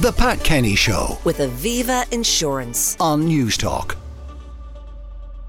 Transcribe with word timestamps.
The 0.00 0.12
Pat 0.12 0.44
Kenny 0.44 0.76
Show 0.76 1.18
with 1.24 1.38
Aviva 1.38 2.08
Insurance. 2.12 2.96
on 3.00 3.26
Newstalk. 3.26 3.96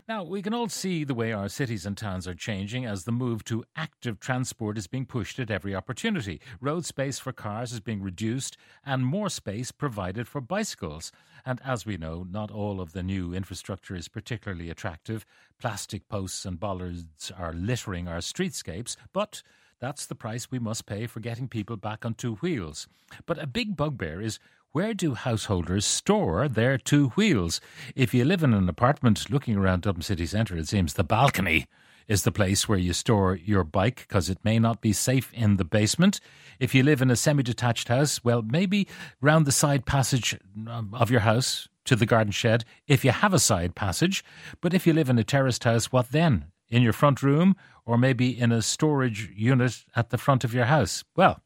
Now, 0.08 0.24
we 0.24 0.42
can 0.42 0.56
all 0.56 0.70
see 0.70 1.04
the 1.04 1.14
way 1.14 1.32
our 1.32 1.50
cities 1.50 1.86
and 1.86 1.96
towns 1.96 2.28
are 2.28 2.34
changing 2.34 2.84
as 2.84 3.04
the 3.04 3.12
move 3.12 3.44
to 3.44 3.64
active 3.76 4.20
transport 4.20 4.76
is 4.80 4.88
being 4.88 5.06
pushed 5.06 5.38
at 5.38 5.52
every 5.52 5.76
opportunity. 5.76 6.42
Road 6.60 6.84
space 6.84 7.20
for 7.20 7.32
cars 7.32 7.74
is 7.74 7.80
being 7.80 8.02
reduced 8.02 8.58
and 8.84 9.06
more 9.06 9.30
space 9.30 9.72
provided 9.72 10.28
for 10.28 10.42
bicycles. 10.42 11.12
And 11.46 11.62
as 11.64 11.86
we 11.86 11.98
know, 11.98 12.26
not 12.28 12.50
all 12.50 12.82
of 12.82 12.94
the 12.94 13.04
new 13.04 13.36
infrastructure 13.36 13.96
is 13.96 14.08
particularly 14.08 14.72
attractive. 14.72 15.28
Plastic 15.60 16.10
posts 16.10 16.44
and 16.44 16.60
bollards 16.60 17.32
are 17.38 17.54
littering 17.54 18.08
our 18.08 18.18
streetscapes, 18.18 18.96
but 19.14 19.44
that's 19.80 20.06
the 20.06 20.16
price 20.16 20.52
we 20.52 20.60
must 20.60 20.86
pay 20.86 21.08
for 21.08 21.20
getting 21.20 21.48
people 21.48 21.78
back 21.78 22.06
on 22.06 22.14
two 22.14 22.36
wheels. 22.36 22.88
But 23.26 23.42
a 23.42 23.48
big 23.48 23.78
bugbear 23.78 24.22
is 24.22 24.40
where 24.72 24.94
do 24.94 25.16
householders 25.16 25.86
store 25.86 26.48
their 26.48 26.78
two 26.78 27.10
wheels? 27.10 27.60
If 27.96 28.14
you 28.14 28.24
live 28.24 28.44
in 28.44 28.54
an 28.54 28.70
apartment 28.70 29.30
looking 29.32 29.56
around 29.56 29.82
Dublin 29.82 30.04
city 30.04 30.26
centre, 30.26 30.58
it 30.58 30.68
seems 30.68 30.94
the 30.94 31.04
balcony 31.04 31.68
is 32.08 32.24
the 32.24 32.32
place 32.32 32.68
where 32.68 32.78
you 32.78 32.92
store 32.92 33.36
your 33.36 33.64
bike 33.64 34.06
because 34.08 34.30
it 34.30 34.44
may 34.44 34.60
not 34.60 34.82
be 34.82 34.92
safe 34.92 35.32
in 35.34 35.58
the 35.58 35.64
basement. 35.64 36.20
If 36.60 36.76
you 36.76 36.84
live 36.84 37.02
in 37.02 37.10
a 37.10 37.16
semi 37.16 37.44
detached 37.44 37.88
house, 37.88 38.24
well, 38.24 38.42
maybe 38.42 38.88
round 39.22 39.46
the 39.46 39.52
side 39.52 39.86
passage 39.86 40.38
um, 40.68 40.94
of 40.94 41.10
your 41.10 41.22
house 41.22 41.70
to 41.86 41.96
the 41.96 42.06
garden 42.06 42.32
shed 42.32 42.66
if 42.88 43.06
you 43.06 43.12
have 43.12 43.34
a 43.34 43.40
side 43.40 43.76
passage. 43.76 44.24
But 44.60 44.74
if 44.74 44.86
you 44.86 44.94
live 44.94 45.10
in 45.10 45.18
a 45.18 45.24
terraced 45.24 45.64
house, 45.64 45.92
what 45.92 46.12
then? 46.12 46.46
In 46.70 46.84
your 46.84 46.94
front 46.94 47.24
room 47.24 47.56
or 47.90 47.98
maybe 47.98 48.40
in 48.40 48.52
a 48.52 48.62
storage 48.62 49.32
unit 49.36 49.84
at 49.96 50.12
the 50.12 50.18
front 50.20 50.44
of 50.44 50.54
your 50.54 50.66
house? 50.66 51.04
Well, 51.16 51.42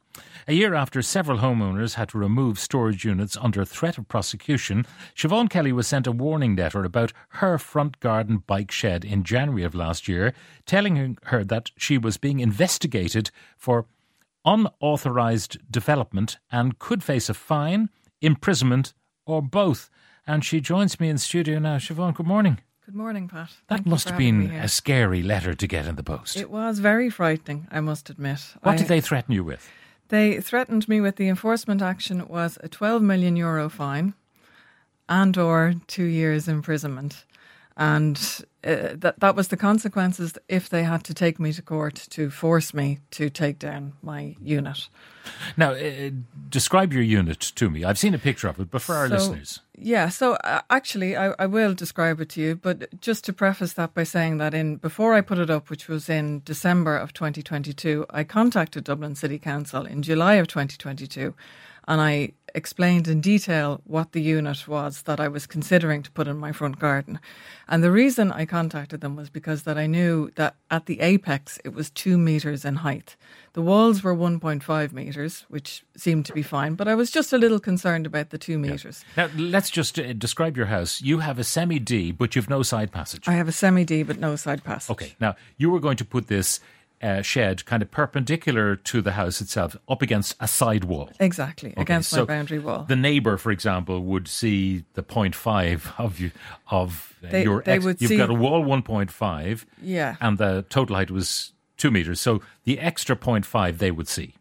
a 0.45 0.51
year 0.53 0.73
after 0.73 1.01
several 1.01 1.37
homeowners 1.37 1.93
had 1.93 2.09
to 2.09 2.17
remove 2.17 2.59
storage 2.59 3.05
units 3.05 3.37
under 3.39 3.63
threat 3.63 3.97
of 3.97 4.09
prosecution, 4.09 4.85
Siobhan 5.15 5.49
Kelly 5.49 5.71
was 5.71 5.87
sent 5.87 6.05
a 6.05 6.11
warning 6.11 6.57
letter 6.57 6.83
about 6.83 7.13
her 7.29 7.57
front 7.57 8.01
garden 8.01 8.43
bike 8.45 8.71
shed 8.71 9.05
in 9.05 9.23
January 9.23 9.63
of 9.63 9.73
last 9.73 10.09
year, 10.09 10.33
telling 10.65 11.17
her 11.23 11.45
that 11.45 11.71
she 11.77 11.97
was 11.97 12.17
being 12.17 12.41
investigated 12.41 13.31
for 13.57 13.85
unauthorised 14.43 15.59
development 15.71 16.39
and 16.51 16.77
could 16.77 17.05
face 17.05 17.29
a 17.29 17.33
fine, 17.33 17.89
imprisonment, 18.21 18.93
or 19.25 19.41
both. 19.41 19.89
And 20.27 20.43
she 20.43 20.59
joins 20.59 20.99
me 20.99 21.07
in 21.07 21.17
studio 21.19 21.57
now. 21.59 21.77
Siobhan, 21.77 22.13
good 22.13 22.27
morning. 22.27 22.59
Good 22.85 22.95
morning, 22.95 23.29
Pat. 23.29 23.49
That 23.67 23.75
Thank 23.77 23.87
must 23.87 24.09
have 24.09 24.17
been 24.17 24.51
a 24.51 24.67
scary 24.67 25.23
letter 25.23 25.53
to 25.53 25.67
get 25.67 25.85
in 25.87 25.95
the 25.95 26.03
post. 26.03 26.35
It 26.35 26.49
was 26.49 26.79
very 26.79 27.09
frightening, 27.09 27.67
I 27.71 27.79
must 27.79 28.09
admit. 28.09 28.55
what 28.61 28.73
I- 28.73 28.77
did 28.77 28.87
they 28.87 28.99
threaten 29.01 29.33
you 29.33 29.43
with? 29.43 29.69
They 30.09 30.41
threatened 30.41 30.87
me 30.89 30.99
with 30.99 31.15
the 31.15 31.29
enforcement 31.29 31.81
action 31.81 32.27
was 32.27 32.57
a 32.61 32.67
12 32.67 33.01
million 33.01 33.37
euro 33.37 33.69
fine 33.69 34.13
and 35.07 35.37
or 35.37 35.75
2 35.87 36.03
years 36.03 36.47
imprisonment. 36.49 37.23
And 37.75 38.17
uh, 38.63 38.89
that 38.93 39.19
that 39.19 39.35
was 39.35 39.47
the 39.47 39.57
consequences 39.57 40.33
if 40.47 40.69
they 40.69 40.83
had 40.83 41.03
to 41.05 41.13
take 41.13 41.39
me 41.39 41.51
to 41.53 41.61
court 41.61 41.95
to 42.11 42.29
force 42.29 42.71
me 42.73 42.99
to 43.11 43.29
take 43.29 43.57
down 43.57 43.93
my 44.03 44.35
unit. 44.39 44.89
Now, 45.57 45.71
uh, 45.71 46.11
describe 46.49 46.93
your 46.93 47.01
unit 47.01 47.39
to 47.55 47.69
me. 47.69 47.83
I've 47.83 47.97
seen 47.97 48.13
a 48.13 48.19
picture 48.19 48.47
of 48.49 48.59
it, 48.59 48.69
but 48.69 48.81
for 48.81 48.95
our 48.95 49.07
So- 49.07 49.15
listeners. 49.15 49.59
Yeah, 49.75 50.09
so 50.09 50.33
uh, 50.43 50.61
actually, 50.69 51.17
I, 51.17 51.33
I 51.39 51.47
will 51.47 51.73
describe 51.73 52.21
it 52.21 52.29
to 52.29 52.41
you, 52.41 52.55
but 52.55 53.01
just 53.01 53.25
to 53.25 53.33
preface 53.33 53.73
that 53.73 53.93
by 53.95 54.03
saying 54.03 54.37
that 54.37 54.53
in 54.53 54.75
before 54.75 55.15
I 55.15 55.21
put 55.21 55.39
it 55.39 55.49
up, 55.49 55.69
which 55.71 55.87
was 55.87 56.09
in 56.09 56.43
December 56.45 56.95
of 56.95 57.11
2022, 57.13 58.05
I 58.11 58.23
contacted 58.23 58.83
Dublin 58.83 59.15
City 59.15 59.39
Council 59.39 59.85
in 59.87 60.03
July 60.03 60.35
of 60.35 60.47
2022, 60.47 61.33
and 61.87 62.01
I 62.01 62.33
explained 62.55 63.07
in 63.07 63.21
detail 63.21 63.81
what 63.85 64.11
the 64.11 64.21
unit 64.21 64.67
was 64.67 65.03
that 65.03 65.19
I 65.19 65.27
was 65.27 65.47
considering 65.47 66.03
to 66.03 66.11
put 66.11 66.27
in 66.27 66.37
my 66.37 66.51
front 66.51 66.79
garden. 66.79 67.19
And 67.67 67.83
the 67.83 67.91
reason 67.91 68.31
I 68.31 68.45
contacted 68.45 69.01
them 69.01 69.15
was 69.15 69.29
because 69.29 69.63
that 69.63 69.77
I 69.77 69.87
knew 69.87 70.31
that 70.35 70.55
at 70.69 70.85
the 70.85 70.99
apex 70.99 71.59
it 71.63 71.73
was 71.73 71.89
two 71.89 72.17
meters 72.17 72.63
in 72.65 72.75
height. 72.77 73.15
The 73.53 73.61
walls 73.61 74.03
were 74.03 74.15
1.5 74.15 74.93
meters, 74.93 75.45
which 75.47 75.83
seemed 75.95 76.25
to 76.27 76.33
be 76.33 76.43
fine, 76.43 76.75
but 76.75 76.87
I 76.87 76.95
was 76.95 77.11
just 77.11 77.33
a 77.33 77.37
little 77.37 77.59
concerned 77.59 78.05
about 78.05 78.29
the 78.29 78.37
two 78.37 78.57
meters. 78.57 79.03
Now, 79.15 79.29
let's 79.35 79.69
just 79.69 79.99
uh, 79.99 80.13
describe 80.13 80.57
your 80.57 80.67
house. 80.67 81.01
You 81.01 81.19
have 81.19 81.39
a 81.39 81.43
semi 81.43 81.79
D, 81.79 82.11
but 82.11 82.35
you've 82.35 82.49
no 82.49 82.63
side 82.63 82.91
passage. 82.91 83.27
I 83.27 83.33
have 83.33 83.47
a 83.47 83.51
semi 83.51 83.83
D 83.83 84.03
but 84.03 84.19
no 84.19 84.35
side 84.35 84.63
passage. 84.63 84.91
Okay. 84.91 85.15
Now, 85.19 85.35
you 85.57 85.69
were 85.69 85.79
going 85.79 85.97
to 85.97 86.05
put 86.05 86.27
this 86.27 86.59
uh, 87.03 87.21
shed 87.21 87.65
kind 87.65 87.83
of 87.83 87.91
perpendicular 87.91 88.75
to 88.77 89.01
the 89.01 89.11
house 89.11 89.41
itself, 89.41 89.75
up 89.89 90.01
against 90.01 90.35
a 90.39 90.47
side 90.47 90.85
wall. 90.85 91.09
Exactly, 91.19 91.71
Okay, 91.73 91.81
against 91.81 92.09
so 92.09 92.19
my 92.21 92.25
boundary 92.25 92.59
wall. 92.59 92.85
The 92.87 92.95
neighbour, 92.95 93.37
for 93.37 93.51
example, 93.51 93.99
would 94.03 94.27
see 94.27 94.85
the 94.93 95.03
0.5 95.03 95.93
of 95.99 96.19
you 96.19 96.31
of 96.71 97.13
uh, 97.23 97.29
They- 97.31 97.43
your. 97.43 97.61
they 97.61 97.79
would 97.79 97.99
you've 98.01 98.09
see- 98.09 98.17
got 98.17 98.29
a 98.29 98.33
wall 98.33 98.63
1.5, 98.63 99.65
yeah. 99.81 100.15
and 100.21 100.37
the 100.37 100.65
total 100.69 100.95
height 100.95 101.11
was 101.11 101.51
two 101.77 101.91
meters. 101.91 102.21
So 102.21 102.41
the 102.63 102.79
extra 102.79 103.15
0.5 103.15 103.77
they 103.77 103.91
would 103.91 104.07
see. 104.07 104.35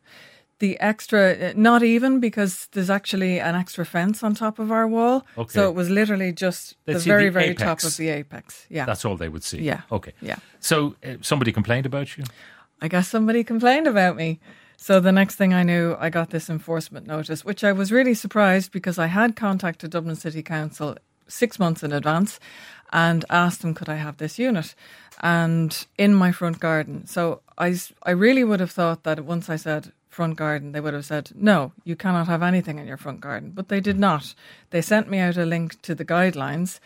The 0.62 0.78
extra, 0.78 1.52
not 1.54 1.82
even 1.82 2.20
because 2.20 2.68
there's 2.70 2.88
actually 2.88 3.40
an 3.40 3.56
extra 3.56 3.84
fence 3.84 4.22
on 4.22 4.34
top 4.34 4.60
of 4.60 4.70
our 4.70 4.86
wall. 4.86 5.26
Okay. 5.36 5.54
So 5.54 5.68
it 5.68 5.74
was 5.74 5.90
literally 5.90 6.32
just 6.32 6.76
They'd 6.84 6.94
the 6.94 7.00
very, 7.00 7.24
the 7.24 7.30
very 7.32 7.54
top 7.56 7.82
of 7.82 7.96
the 7.96 8.10
apex. 8.10 8.66
Yeah. 8.70 8.86
That's 8.86 9.04
all 9.04 9.16
they 9.16 9.28
would 9.28 9.42
see. 9.42 9.60
Yeah. 9.60 9.80
Okay. 9.90 10.12
Yeah. 10.20 10.36
So 10.60 10.94
uh, 11.02 11.16
somebody 11.20 11.50
complained 11.50 11.84
about 11.84 12.16
you. 12.16 12.22
I 12.80 12.86
guess 12.86 13.08
somebody 13.08 13.42
complained 13.42 13.88
about 13.88 14.14
me. 14.14 14.38
So 14.76 15.00
the 15.00 15.10
next 15.10 15.34
thing 15.34 15.52
I 15.52 15.64
knew, 15.64 15.96
I 15.98 16.10
got 16.10 16.30
this 16.30 16.48
enforcement 16.48 17.08
notice, 17.08 17.44
which 17.44 17.64
I 17.64 17.72
was 17.72 17.90
really 17.90 18.14
surprised 18.14 18.70
because 18.70 19.00
I 19.00 19.08
had 19.08 19.34
contacted 19.34 19.90
Dublin 19.90 20.14
City 20.14 20.44
Council 20.44 20.96
six 21.26 21.58
months 21.58 21.82
in 21.82 21.92
advance 21.92 22.38
and 22.92 23.24
asked 23.30 23.62
them, 23.62 23.74
could 23.74 23.88
I 23.88 23.96
have 23.96 24.18
this 24.18 24.38
unit? 24.38 24.76
And 25.22 25.86
in 25.98 26.14
my 26.14 26.30
front 26.30 26.60
garden. 26.60 27.06
So 27.06 27.40
I, 27.58 27.76
I 28.04 28.12
really 28.12 28.44
would 28.44 28.60
have 28.60 28.70
thought 28.70 29.02
that 29.02 29.24
once 29.24 29.50
I 29.50 29.56
said 29.56 29.90
front 30.12 30.36
garden, 30.36 30.72
they 30.72 30.80
would 30.80 30.94
have 30.94 31.06
said, 31.06 31.30
no, 31.34 31.72
you 31.84 31.96
cannot 31.96 32.26
have 32.28 32.42
anything 32.42 32.78
in 32.78 32.86
your 32.86 32.96
front 32.98 33.20
garden. 33.20 33.50
But 33.54 33.68
they 33.68 33.80
did 33.80 33.98
not. 33.98 34.34
They 34.70 34.82
sent 34.82 35.08
me 35.08 35.18
out 35.18 35.36
a 35.36 35.46
link 35.46 35.80
to 35.82 35.94
the 35.94 36.04
guidelines. 36.04 36.78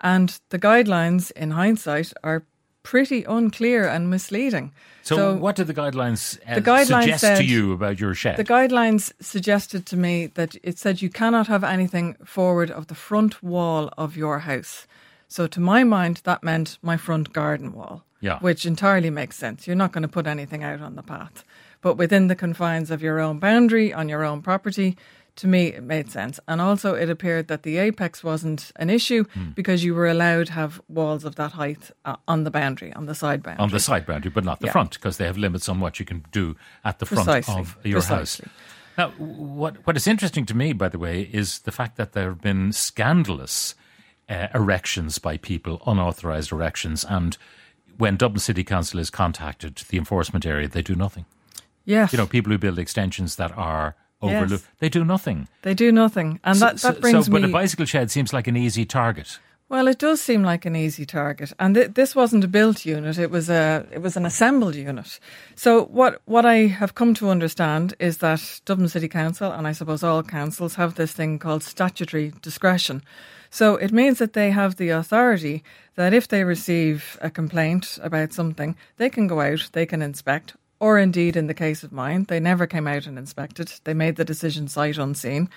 And 0.00 0.38
the 0.50 0.58
guidelines, 0.58 1.30
in 1.32 1.52
hindsight, 1.52 2.12
are 2.22 2.44
pretty 2.82 3.24
unclear 3.24 3.88
and 3.88 4.10
misleading. 4.10 4.70
So, 5.02 5.34
what 5.34 5.56
did 5.56 5.66
the 5.66 5.74
guidelines, 5.74 6.38
uh, 6.46 6.56
the 6.56 6.60
guidelines 6.62 7.02
suggest 7.02 7.20
said- 7.20 7.38
to 7.38 7.44
you 7.44 7.72
about 7.72 7.98
your 8.00 8.14
shed? 8.14 8.36
The 8.36 8.44
guidelines 8.44 9.12
suggested 9.20 9.86
to 9.86 9.96
me 9.96 10.26
that 10.34 10.56
it 10.62 10.78
said 10.78 11.00
you 11.00 11.08
cannot 11.10 11.46
have 11.46 11.64
anything 11.64 12.16
forward 12.24 12.70
of 12.70 12.86
the 12.88 12.94
front 12.94 13.42
wall 13.42 13.90
of 13.96 14.16
your 14.16 14.40
house. 14.40 14.86
So, 15.28 15.46
to 15.46 15.60
my 15.60 15.84
mind, 15.84 16.20
that 16.24 16.42
meant 16.44 16.78
my 16.82 16.96
front 16.98 17.32
garden 17.32 17.72
wall, 17.72 18.04
Yeah. 18.20 18.38
which 18.40 18.66
entirely 18.66 19.10
makes 19.10 19.36
sense. 19.36 19.66
You're 19.66 19.76
not 19.76 19.92
going 19.92 20.02
to 20.02 20.08
put 20.08 20.26
anything 20.26 20.62
out 20.62 20.80
on 20.82 20.96
the 20.96 21.02
path. 21.02 21.44
But 21.84 21.98
within 21.98 22.28
the 22.28 22.34
confines 22.34 22.90
of 22.90 23.02
your 23.02 23.20
own 23.20 23.38
boundary, 23.38 23.92
on 23.92 24.08
your 24.08 24.24
own 24.24 24.40
property, 24.40 24.96
to 25.36 25.46
me, 25.46 25.66
it 25.66 25.82
made 25.82 26.10
sense. 26.10 26.40
And 26.48 26.58
also, 26.60 26.94
it 26.94 27.10
appeared 27.10 27.48
that 27.48 27.62
the 27.62 27.76
apex 27.76 28.24
wasn't 28.24 28.72
an 28.76 28.88
issue 28.88 29.24
Hmm. 29.34 29.50
because 29.50 29.84
you 29.84 29.94
were 29.94 30.06
allowed 30.08 30.46
to 30.46 30.52
have 30.54 30.80
walls 30.88 31.24
of 31.24 31.34
that 31.34 31.52
height 31.52 31.90
uh, 32.06 32.16
on 32.26 32.44
the 32.44 32.50
boundary, 32.50 32.90
on 32.94 33.04
the 33.04 33.14
side 33.14 33.42
boundary. 33.42 33.62
on 33.62 33.70
the 33.70 33.80
side 33.80 34.06
boundary, 34.06 34.30
but 34.30 34.44
not 34.44 34.60
the 34.60 34.66
Yeah. 34.68 34.72
front, 34.72 34.92
because 34.94 35.18
they 35.18 35.26
have 35.26 35.36
limits 35.36 35.68
on 35.68 35.78
what 35.78 36.00
you 36.00 36.06
can 36.06 36.24
do 36.32 36.56
at 36.84 37.00
the 37.00 37.06
front 37.06 37.28
of 37.28 37.76
your 37.84 38.00
precisely. 38.00 38.46
house. 38.46 38.54
Now, 38.96 39.10
what 39.18 39.86
what 39.86 39.94
is 39.96 40.06
interesting 40.06 40.46
to 40.46 40.54
me, 40.56 40.72
by 40.72 40.88
the 40.88 40.98
way, 40.98 41.28
is 41.32 41.58
the 41.68 41.72
fact 41.72 41.96
that 41.96 42.12
there 42.14 42.28
have 42.30 42.40
been 42.40 42.72
scandalous 42.72 43.74
uh, 44.30 44.46
erections 44.54 45.18
by 45.18 45.36
people, 45.36 45.82
unauthorised 45.86 46.50
erections, 46.50 47.04
and 47.04 47.36
when 47.98 48.16
Dublin 48.16 48.40
City 48.40 48.64
Council 48.64 48.98
is 49.00 49.10
contacted, 49.10 49.82
the 49.90 49.98
enforcement 49.98 50.46
area, 50.46 50.66
they 50.66 50.80
do 50.82 50.94
nothing. 50.94 51.26
Yes. 51.84 52.12
You 52.12 52.18
know, 52.18 52.26
people 52.26 52.52
who 52.52 52.58
build 52.58 52.78
extensions 52.78 53.36
that 53.36 53.52
are 53.56 53.94
Yes. 54.22 54.42
overlooked, 54.42 54.64
they 54.78 54.88
do 54.88 55.04
nothing. 55.04 55.48
They 55.62 55.74
do 55.74 55.92
nothing. 55.92 56.40
And 56.44 56.58
that, 56.60 56.80
so, 56.80 56.88
that 56.88 57.00
brings 57.00 57.26
so, 57.26 57.32
but 57.32 57.42
me. 57.42 57.48
a 57.48 57.52
bicycle 57.52 57.84
shed 57.84 58.10
seems 58.10 58.32
like 58.32 58.46
an 58.48 58.56
easy 58.56 58.86
target. 58.86 59.38
Well, 59.68 59.88
it 59.88 59.98
does 59.98 60.20
seem 60.20 60.42
like 60.42 60.66
an 60.66 60.76
easy 60.76 61.04
target, 61.06 61.52
and 61.58 61.74
th- 61.74 61.94
this 61.94 62.14
wasn't 62.14 62.44
a 62.44 62.48
built 62.48 62.84
unit; 62.86 63.18
it 63.18 63.30
was 63.30 63.48
a 63.48 63.86
it 63.90 64.02
was 64.02 64.16
an 64.16 64.24
assembled 64.26 64.74
unit. 64.76 65.18
So, 65.56 65.86
what 65.86 66.20
what 66.26 66.44
I 66.46 66.66
have 66.66 66.94
come 66.94 67.14
to 67.14 67.30
understand 67.30 67.94
is 67.98 68.18
that 68.18 68.60
Dublin 68.66 68.88
City 68.88 69.08
Council, 69.08 69.50
and 69.52 69.66
I 69.66 69.72
suppose 69.72 70.02
all 70.02 70.22
councils, 70.22 70.74
have 70.76 70.94
this 70.94 71.12
thing 71.12 71.38
called 71.38 71.62
statutory 71.62 72.32
discretion. 72.42 73.02
So 73.50 73.76
it 73.76 73.92
means 73.92 74.18
that 74.18 74.32
they 74.32 74.50
have 74.50 74.76
the 74.76 74.90
authority 74.90 75.62
that 75.94 76.12
if 76.12 76.26
they 76.26 76.44
receive 76.44 77.16
a 77.20 77.30
complaint 77.30 77.98
about 78.02 78.32
something, 78.32 78.74
they 78.96 79.08
can 79.08 79.28
go 79.28 79.40
out, 79.40 79.70
they 79.72 79.86
can 79.86 80.02
inspect, 80.02 80.56
or 80.80 80.98
indeed, 80.98 81.36
in 81.36 81.46
the 81.46 81.54
case 81.54 81.82
of 81.82 81.92
mine, 81.92 82.24
they 82.28 82.40
never 82.40 82.66
came 82.66 82.86
out 82.86 83.06
and 83.06 83.18
inspected. 83.18 83.72
They 83.84 83.94
made 83.94 84.16
the 84.16 84.24
decision 84.24 84.68
sight 84.68 84.98
unseen 84.98 85.48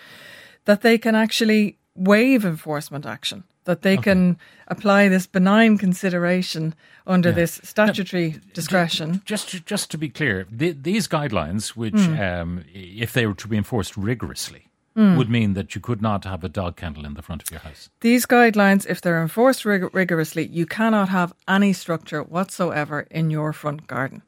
that 0.66 0.82
they 0.82 0.98
can 0.98 1.16
actually 1.16 1.78
waive 1.96 2.46
enforcement 2.46 3.06
action, 3.06 3.44
that 3.64 3.82
they 3.82 3.98
can 3.98 4.38
apply 4.68 5.10
this 5.10 5.26
benign 5.26 5.78
consideration 5.78 6.76
under 7.06 7.32
this 7.32 7.60
statutory 7.64 8.40
discretion. 8.54 9.22
Just 9.26 9.50
to, 9.50 9.60
just 9.62 9.90
to 9.92 9.98
be 9.98 10.10
clear, 10.10 10.46
th 10.60 10.78
these 10.82 11.08
guidelines, 11.08 11.70
which 11.70 11.94
Hmm. 11.96 12.20
um, 12.20 12.64
if 12.74 13.12
they 13.14 13.26
were 13.26 13.36
to 13.44 13.48
be 13.48 13.58
enforced 13.58 13.98
rigorously, 13.98 14.64
would 14.96 15.30
mean 15.30 15.54
that 15.54 15.76
you 15.76 15.82
could 15.82 16.02
not 16.02 16.24
have 16.26 16.44
a 16.44 16.50
dog 16.50 16.76
kennel 16.76 17.06
in 17.06 17.14
the 17.14 17.22
front 17.22 17.44
of 17.44 17.52
your 17.52 17.60
house. 17.60 17.90
These 18.02 18.26
guidelines, 18.26 18.84
if 18.90 19.00
they're 19.00 19.22
enforced 19.22 19.64
rig- 19.64 19.94
rigorously, 19.94 20.48
you 20.48 20.66
cannot 20.66 21.10
have 21.10 21.34
any 21.48 21.72
structure 21.74 22.24
whatsoever 22.24 23.06
in 23.12 23.30
your 23.30 23.54
front 23.54 23.86
garden. 23.86 24.24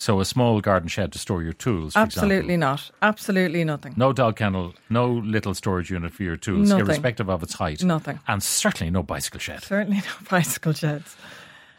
So 0.00 0.20
a 0.20 0.24
small 0.24 0.60
garden 0.60 0.88
shed 0.88 1.10
to 1.12 1.18
store 1.18 1.42
your 1.42 1.52
tools. 1.52 1.96
Absolutely 1.96 2.56
not. 2.56 2.88
Absolutely 3.02 3.64
nothing. 3.64 3.94
No 3.96 4.12
dog 4.12 4.36
kennel, 4.36 4.74
no 4.88 5.08
little 5.10 5.54
storage 5.54 5.90
unit 5.90 6.12
for 6.12 6.22
your 6.22 6.36
tools, 6.36 6.68
Nothing. 6.68 6.86
irrespective 6.86 7.28
of 7.28 7.42
its 7.42 7.54
height. 7.54 7.82
Nothing. 7.82 8.20
And 8.28 8.40
certainly 8.40 8.90
no 8.92 9.02
bicycle 9.02 9.40
shed. 9.40 9.64
Certainly 9.64 9.98
no 9.98 10.12
bicycle 10.30 10.72
sheds. 10.72 11.16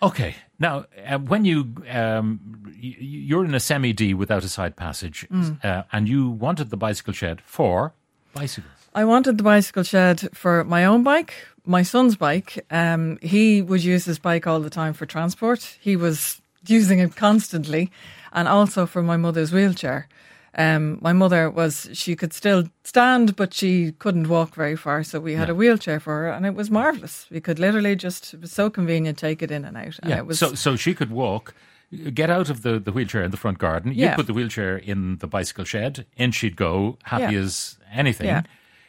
Okay. 0.03 0.35
Now, 0.59 0.85
uh, 1.07 1.17
when 1.19 1.45
you 1.45 1.73
um, 1.89 2.39
you're 2.77 3.45
in 3.45 3.55
a 3.55 3.59
semi 3.59 3.93
D 3.93 4.13
without 4.13 4.43
a 4.43 4.49
side 4.49 4.75
passage, 4.75 5.25
Mm. 5.31 5.63
uh, 5.63 5.83
and 5.93 6.07
you 6.09 6.29
wanted 6.29 6.69
the 6.71 6.77
bicycle 6.77 7.13
shed 7.13 7.39
for 7.45 7.93
bicycles. 8.33 8.73
I 8.93 9.05
wanted 9.05 9.37
the 9.37 9.43
bicycle 9.43 9.83
shed 9.83 10.27
for 10.33 10.65
my 10.65 10.83
own 10.83 11.03
bike, 11.03 11.33
my 11.65 11.83
son's 11.83 12.17
bike. 12.17 12.65
Um, 12.69 13.17
he 13.21 13.61
would 13.61 13.83
use 13.83 14.03
his 14.03 14.19
bike 14.19 14.45
all 14.47 14.59
the 14.59 14.69
time 14.69 14.91
for 14.93 15.05
transport. 15.05 15.77
He 15.79 15.95
was 15.95 16.41
using 16.67 16.99
it 16.99 17.15
constantly, 17.15 17.91
and 18.33 18.47
also 18.47 18.85
for 18.85 19.01
my 19.01 19.17
mother's 19.17 19.51
wheelchair. 19.51 20.07
Um, 20.57 20.97
my 21.01 21.13
mother 21.13 21.49
was 21.49 21.89
she 21.93 22.15
could 22.15 22.33
still 22.33 22.63
stand, 22.83 23.35
but 23.35 23.53
she 23.53 23.91
couldn't 23.99 24.27
walk 24.29 24.55
very 24.55 24.75
far, 24.75 25.03
so 25.03 25.19
we 25.19 25.35
had 25.35 25.47
Yeah. 25.47 25.53
a 25.53 25.55
wheelchair 25.55 25.99
for 25.99 26.13
her, 26.23 26.29
and 26.29 26.45
it 26.45 26.55
was 26.55 26.71
marvelous. 26.71 27.27
We 27.31 27.39
could 27.39 27.59
literally 27.59 27.95
just 27.95 28.33
it 28.33 28.41
was 28.41 28.51
so 28.51 28.69
convenient 28.69 29.17
take 29.19 29.41
it 29.43 29.51
in 29.51 29.63
and 29.63 29.77
out, 29.77 29.99
and 30.01 30.09
Yeah. 30.09 30.17
it 30.17 30.25
was 30.25 30.39
so 30.39 30.55
so 30.55 30.75
she 30.75 30.93
could 30.95 31.11
walk, 31.11 31.53
get 32.13 32.29
out 32.31 32.49
of 32.49 32.61
the, 32.63 32.79
the 32.79 32.91
wheelchair 32.91 33.23
in 33.23 33.31
the 33.31 33.37
front 33.37 33.59
garden. 33.59 33.91
You 33.93 34.05
Yeah. 34.05 34.15
put 34.15 34.25
the 34.27 34.33
wheelchair 34.33 34.77
in 34.77 35.17
the 35.17 35.27
bicycle 35.27 35.65
shed. 35.65 36.05
In 36.17 36.31
she'd 36.31 36.55
go, 36.55 36.97
happy 37.03 37.33
Yeah. 37.35 37.41
as 37.41 37.77
anything. 37.93 38.27
Yeah. 38.27 38.41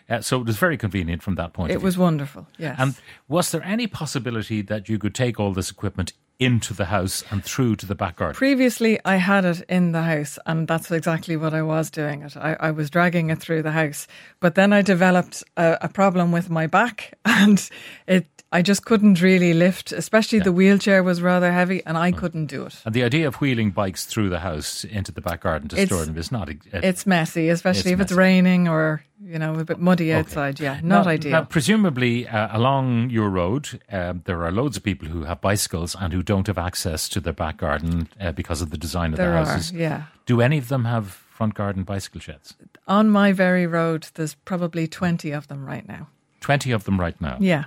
Uh, 0.08 0.20
so 0.22 0.40
it 0.40 0.46
was 0.46 0.56
very 0.56 0.76
convenient 0.78 1.22
from 1.22 1.34
that 1.36 1.52
point. 1.52 1.70
it 1.70 1.74
of 1.76 1.80
view. 1.82 1.86
was 1.86 1.96
wonderful. 1.98 2.46
Yes, 2.58 2.76
And 2.78 2.94
was 3.28 3.50
there 3.52 3.62
any 3.62 3.86
possibility 3.86 4.60
that 4.62 4.88
you 4.88 4.98
could 4.98 5.14
take 5.14 5.38
all 5.38 5.52
this 5.52 5.70
equipment 5.70 6.14
into 6.40 6.74
the 6.74 6.86
house 6.86 7.22
and 7.30 7.44
through 7.44 7.76
to 7.76 7.86
the 7.86 7.94
back 7.94 8.16
garden? 8.16 8.34
Previously, 8.34 8.98
I 9.04 9.16
had 9.16 9.44
it 9.44 9.62
in 9.68 9.92
the 9.92 10.02
house, 10.02 10.38
and 10.46 10.66
that's 10.66 10.90
exactly 10.90 11.36
what 11.36 11.54
I 11.54 11.62
was 11.62 11.90
doing. 11.90 12.22
It, 12.22 12.36
I, 12.36 12.56
I 12.58 12.70
was 12.72 12.90
dragging 12.90 13.30
it 13.30 13.38
through 13.38 13.62
the 13.62 13.70
house, 13.70 14.08
but 14.40 14.54
then 14.54 14.72
I 14.72 14.82
developed 14.82 15.44
a, 15.56 15.78
a 15.82 15.88
problem 15.88 16.32
with 16.32 16.50
my 16.50 16.66
back, 16.66 17.14
and 17.24 17.70
it. 18.06 18.26
I 18.52 18.62
just 18.62 18.84
couldn't 18.84 19.22
really 19.22 19.54
lift, 19.54 19.92
especially 19.92 20.40
the 20.40 20.50
wheelchair 20.52 21.04
was 21.04 21.22
rather 21.22 21.52
heavy, 21.52 21.82
and 21.86 21.96
I 21.96 22.10
couldn't 22.10 22.46
do 22.46 22.66
it. 22.66 22.82
and 22.84 22.92
the 22.94 23.04
idea 23.04 23.28
of 23.28 23.36
wheeling 23.36 23.70
bikes 23.70 24.06
through 24.06 24.28
the 24.28 24.40
house 24.40 24.82
into 24.84 25.12
the 25.12 25.20
back 25.20 25.42
garden 25.42 25.68
to 25.68 25.76
It's- 25.76 25.88
store 25.88 26.04
them 26.04 26.18
is 26.18 26.32
not. 26.32 26.48
A- 26.48 26.56
It's 26.72 27.06
messy, 27.06 27.48
especially 27.48 27.92
It's 27.92 28.00
if 28.00 28.04
it's 28.06 28.12
raining 28.12 28.66
or 28.66 29.02
you 29.24 29.38
know 29.38 29.54
a 29.54 29.64
bit 29.64 29.78
muddy 29.78 30.10
Okay. 30.10 30.18
outside. 30.18 30.58
Yeah, 30.58 30.80
not 30.82 31.04
now, 31.04 31.10
ideal. 31.12 31.30
Now, 31.32 31.44
presumably, 31.44 32.26
uh, 32.26 32.48
along 32.56 33.10
your 33.10 33.28
road, 33.30 33.80
um, 33.92 34.22
there 34.24 34.42
are 34.44 34.50
loads 34.50 34.76
of 34.76 34.82
people 34.82 35.06
who 35.08 35.24
have 35.24 35.40
bicycles 35.40 35.94
and 35.94 36.12
who 36.12 36.22
don't 36.22 36.48
have 36.48 36.58
access 36.58 37.08
to 37.10 37.20
their 37.20 37.32
back 37.32 37.56
garden 37.58 38.08
uh, 38.20 38.32
because 38.32 38.60
of 38.62 38.70
the 38.70 38.78
design 38.78 39.12
of 39.12 39.18
there 39.18 39.30
the 39.30 39.36
are, 39.38 39.44
houses. 39.44 39.70
yeah. 39.72 40.02
Do 40.26 40.40
any 40.40 40.58
of 40.58 40.66
them 40.66 40.86
have 40.86 41.06
front 41.30 41.54
garden 41.54 41.84
bicycle 41.84 42.20
sheds? 42.20 42.54
On 42.88 43.08
my 43.08 43.30
very 43.32 43.66
road, 43.68 44.08
there's 44.14 44.34
probably 44.34 44.88
twenty 44.88 45.30
of 45.30 45.46
them 45.46 45.64
right 45.64 45.86
now. 45.86 46.08
20 46.40 46.72
of 46.72 46.82
them 46.84 46.98
right 46.98 47.20
now. 47.20 47.36
Yeah, 47.38 47.64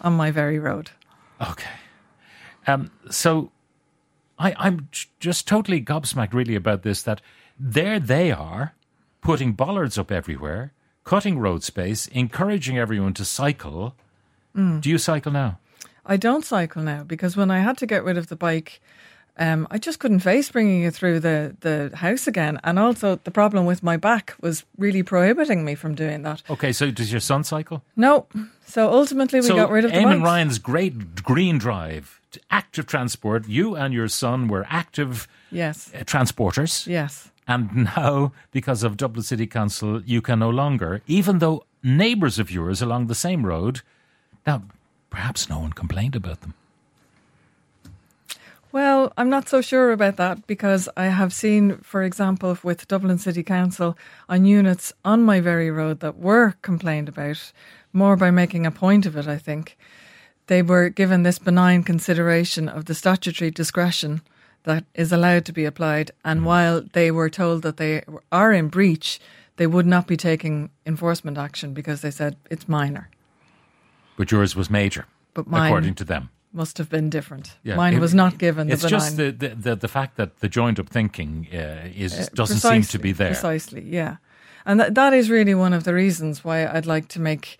on 0.00 0.14
my 0.14 0.30
very 0.30 0.58
road. 0.58 0.90
Okay. 1.40 1.70
Um, 2.66 2.90
so 3.10 3.50
I, 4.38 4.54
I'm 4.58 4.88
just 5.18 5.46
totally 5.46 5.80
gobsmacked, 5.82 6.32
really, 6.32 6.54
about 6.54 6.82
this 6.82 7.02
that 7.02 7.20
there 7.58 8.00
they 8.00 8.32
are 8.32 8.74
putting 9.20 9.52
bollards 9.52 9.98
up 9.98 10.10
everywhere, 10.10 10.72
cutting 11.04 11.38
road 11.38 11.62
space, 11.62 12.06
encouraging 12.08 12.78
everyone 12.78 13.14
to 13.14 13.24
cycle. 13.24 13.94
Mm. 14.56 14.80
Do 14.80 14.90
you 14.90 14.98
cycle 14.98 15.32
now? 15.32 15.58
I 16.06 16.16
don't 16.16 16.44
cycle 16.44 16.82
now 16.82 17.04
because 17.04 17.36
when 17.36 17.50
I 17.50 17.60
had 17.60 17.76
to 17.78 17.86
get 17.86 18.02
rid 18.02 18.16
of 18.16 18.28
the 18.28 18.36
bike, 18.36 18.80
um, 19.38 19.66
I 19.70 19.78
just 19.78 19.98
couldn't 19.98 20.20
face 20.20 20.50
bringing 20.50 20.82
it 20.82 20.94
through 20.94 21.20
the, 21.20 21.56
the 21.60 21.96
house 21.96 22.26
again. 22.26 22.58
And 22.64 22.78
also, 22.78 23.18
the 23.24 23.30
problem 23.30 23.64
with 23.66 23.82
my 23.82 23.96
back 23.96 24.34
was 24.40 24.64
really 24.78 25.02
prohibiting 25.02 25.64
me 25.64 25.74
from 25.74 25.94
doing 25.94 26.22
that. 26.22 26.42
Okay, 26.50 26.72
so 26.72 26.90
does 26.90 27.10
your 27.10 27.20
son 27.20 27.44
cycle? 27.44 27.82
No. 27.96 28.26
So 28.66 28.92
ultimately, 28.92 29.40
we 29.40 29.46
so 29.46 29.56
got 29.56 29.70
rid 29.70 29.84
of 29.84 29.92
the 29.92 29.96
Eamon 29.96 30.20
bikes. 30.20 30.22
Ryan's 30.24 30.58
great 30.58 31.22
green 31.22 31.58
drive 31.58 32.20
to 32.32 32.40
active 32.50 32.86
transport. 32.86 33.48
You 33.48 33.74
and 33.76 33.92
your 33.94 34.08
son 34.08 34.48
were 34.48 34.66
active 34.68 35.26
Yes. 35.50 35.90
uh, 35.94 36.04
transporters. 36.04 36.86
Yes. 36.86 37.30
And 37.48 37.88
now, 37.96 38.32
because 38.52 38.84
of 38.84 38.96
Dublin 38.96 39.22
City 39.24 39.46
Council, 39.46 40.02
you 40.02 40.20
can 40.22 40.38
no 40.38 40.50
longer, 40.50 41.02
even 41.08 41.38
though 41.38 41.64
neighbours 41.82 42.38
of 42.38 42.50
yours 42.50 42.80
along 42.82 43.06
the 43.08 43.14
same 43.14 43.44
road, 43.44 43.80
now 44.46 44.62
perhaps 45.08 45.48
no 45.48 45.58
one 45.58 45.72
complained 45.72 46.14
about 46.14 46.42
them. 46.42 46.54
Well, 48.72 49.12
I'm 49.16 49.28
not 49.28 49.48
so 49.48 49.60
sure 49.60 49.90
about 49.90 50.16
that 50.16 50.46
because 50.46 50.88
I 50.96 51.06
have 51.06 51.32
seen, 51.32 51.78
for 51.78 52.04
example, 52.04 52.56
with 52.62 52.86
Dublin 52.86 53.18
City 53.18 53.42
Council 53.42 53.98
on 54.28 54.44
units 54.44 54.92
on 55.04 55.22
my 55.22 55.40
very 55.40 55.70
road 55.70 56.00
that 56.00 56.18
were 56.18 56.54
complained 56.62 57.08
about, 57.08 57.52
more 57.92 58.16
by 58.16 58.30
making 58.30 58.66
a 58.66 58.70
point 58.70 59.06
of 59.06 59.16
it, 59.16 59.26
I 59.26 59.38
think. 59.38 59.76
They 60.46 60.62
were 60.62 60.88
given 60.88 61.24
this 61.24 61.38
benign 61.38 61.82
consideration 61.82 62.68
of 62.68 62.84
the 62.84 62.94
statutory 62.94 63.50
discretion 63.50 64.22
that 64.64 64.84
is 64.94 65.12
allowed 65.12 65.44
to 65.46 65.52
be 65.52 65.64
applied. 65.64 66.12
And 66.24 66.40
mm. 66.40 66.44
while 66.44 66.82
they 66.92 67.10
were 67.10 67.30
told 67.30 67.62
that 67.62 67.76
they 67.76 68.04
are 68.30 68.52
in 68.52 68.68
breach, 68.68 69.20
they 69.56 69.66
would 69.66 69.86
not 69.86 70.06
be 70.06 70.16
taking 70.16 70.70
enforcement 70.86 71.38
action 71.38 71.74
because 71.74 72.02
they 72.02 72.10
said 72.10 72.36
it's 72.50 72.68
minor. 72.68 73.10
But 74.16 74.30
yours 74.30 74.54
was 74.54 74.70
major, 74.70 75.06
But 75.34 75.48
mine 75.48 75.66
according 75.66 75.94
to 75.96 76.04
them. 76.04 76.30
Must 76.52 76.78
have 76.78 76.88
been 76.88 77.10
different. 77.10 77.56
Yeah, 77.62 77.76
Mine 77.76 77.94
it- 77.94 78.00
was 78.00 78.14
not 78.14 78.38
given 78.38 78.66
the 78.68 78.72
It's 78.74 78.82
benign. 78.82 79.00
just 79.00 79.16
the, 79.16 79.30
the, 79.30 79.48
the, 79.54 79.76
the 79.76 79.88
fact 79.88 80.16
that 80.16 80.40
the 80.40 80.48
joined 80.48 80.78
up 80.80 80.88
thinking 80.88 81.46
uh, 81.52 81.88
is 81.94 82.12
Uh, 82.18 82.26
doesn't 82.34 82.58
seem 82.60 82.82
to 82.82 82.98
be 82.98 83.12
there. 83.12 83.28
Precisely, 83.28 83.82
yeah. 83.82 84.16
And 84.66 84.78
that 84.80 84.94
that 84.94 85.12
is 85.14 85.30
really 85.30 85.54
one 85.54 85.72
of 85.76 85.82
the 85.84 85.94
reasons 85.94 86.44
why 86.44 86.66
I'd 86.66 86.86
like 86.86 87.08
to 87.08 87.20
make 87.20 87.56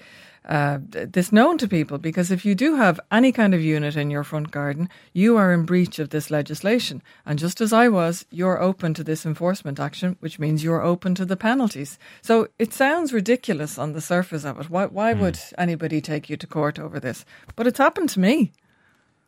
uh, 0.49 0.79
this 1.13 1.31
known 1.31 1.59
to 1.59 1.69
people 1.69 1.99
because 1.99 2.31
if 2.35 2.45
you 2.47 2.55
do 2.55 2.77
have 2.77 2.99
any 3.11 3.31
kind 3.33 3.55
of 3.55 3.61
unit 3.61 3.95
in 3.97 4.11
your 4.11 4.25
front 4.25 4.51
garden, 4.51 4.89
you 5.13 5.37
are 5.39 5.53
in 5.55 5.65
breach 5.67 5.99
of 5.99 6.09
this 6.09 6.31
legislation. 6.31 7.03
And 7.25 7.39
just 7.39 7.61
as 7.61 7.73
I 7.73 7.89
was, 7.89 8.25
you're 8.31 8.61
open 8.61 8.95
to 8.95 9.05
this 9.05 9.25
enforcement 9.27 9.79
action, 9.79 10.17
which 10.21 10.39
means 10.39 10.63
you're 10.65 10.83
open 10.83 11.15
to 11.15 11.25
the 11.27 11.37
penalties. 11.37 11.99
So 12.23 12.49
it 12.59 12.73
sounds 12.75 13.13
ridiculous 13.13 13.79
on 13.79 13.93
the 13.93 14.01
surface 14.01 14.45
of 14.47 14.59
it. 14.61 14.71
Why, 14.71 14.87
why 14.87 15.14
Hmm. 15.14 15.21
would 15.21 15.38
anybody 15.59 16.00
take 16.00 16.31
you 16.31 16.37
to 16.38 16.47
court 16.47 16.79
over 16.79 16.99
this? 17.00 17.25
But 17.57 17.67
it's 17.67 17.79
happened 17.79 18.09
to 18.14 18.21
me. 18.21 18.53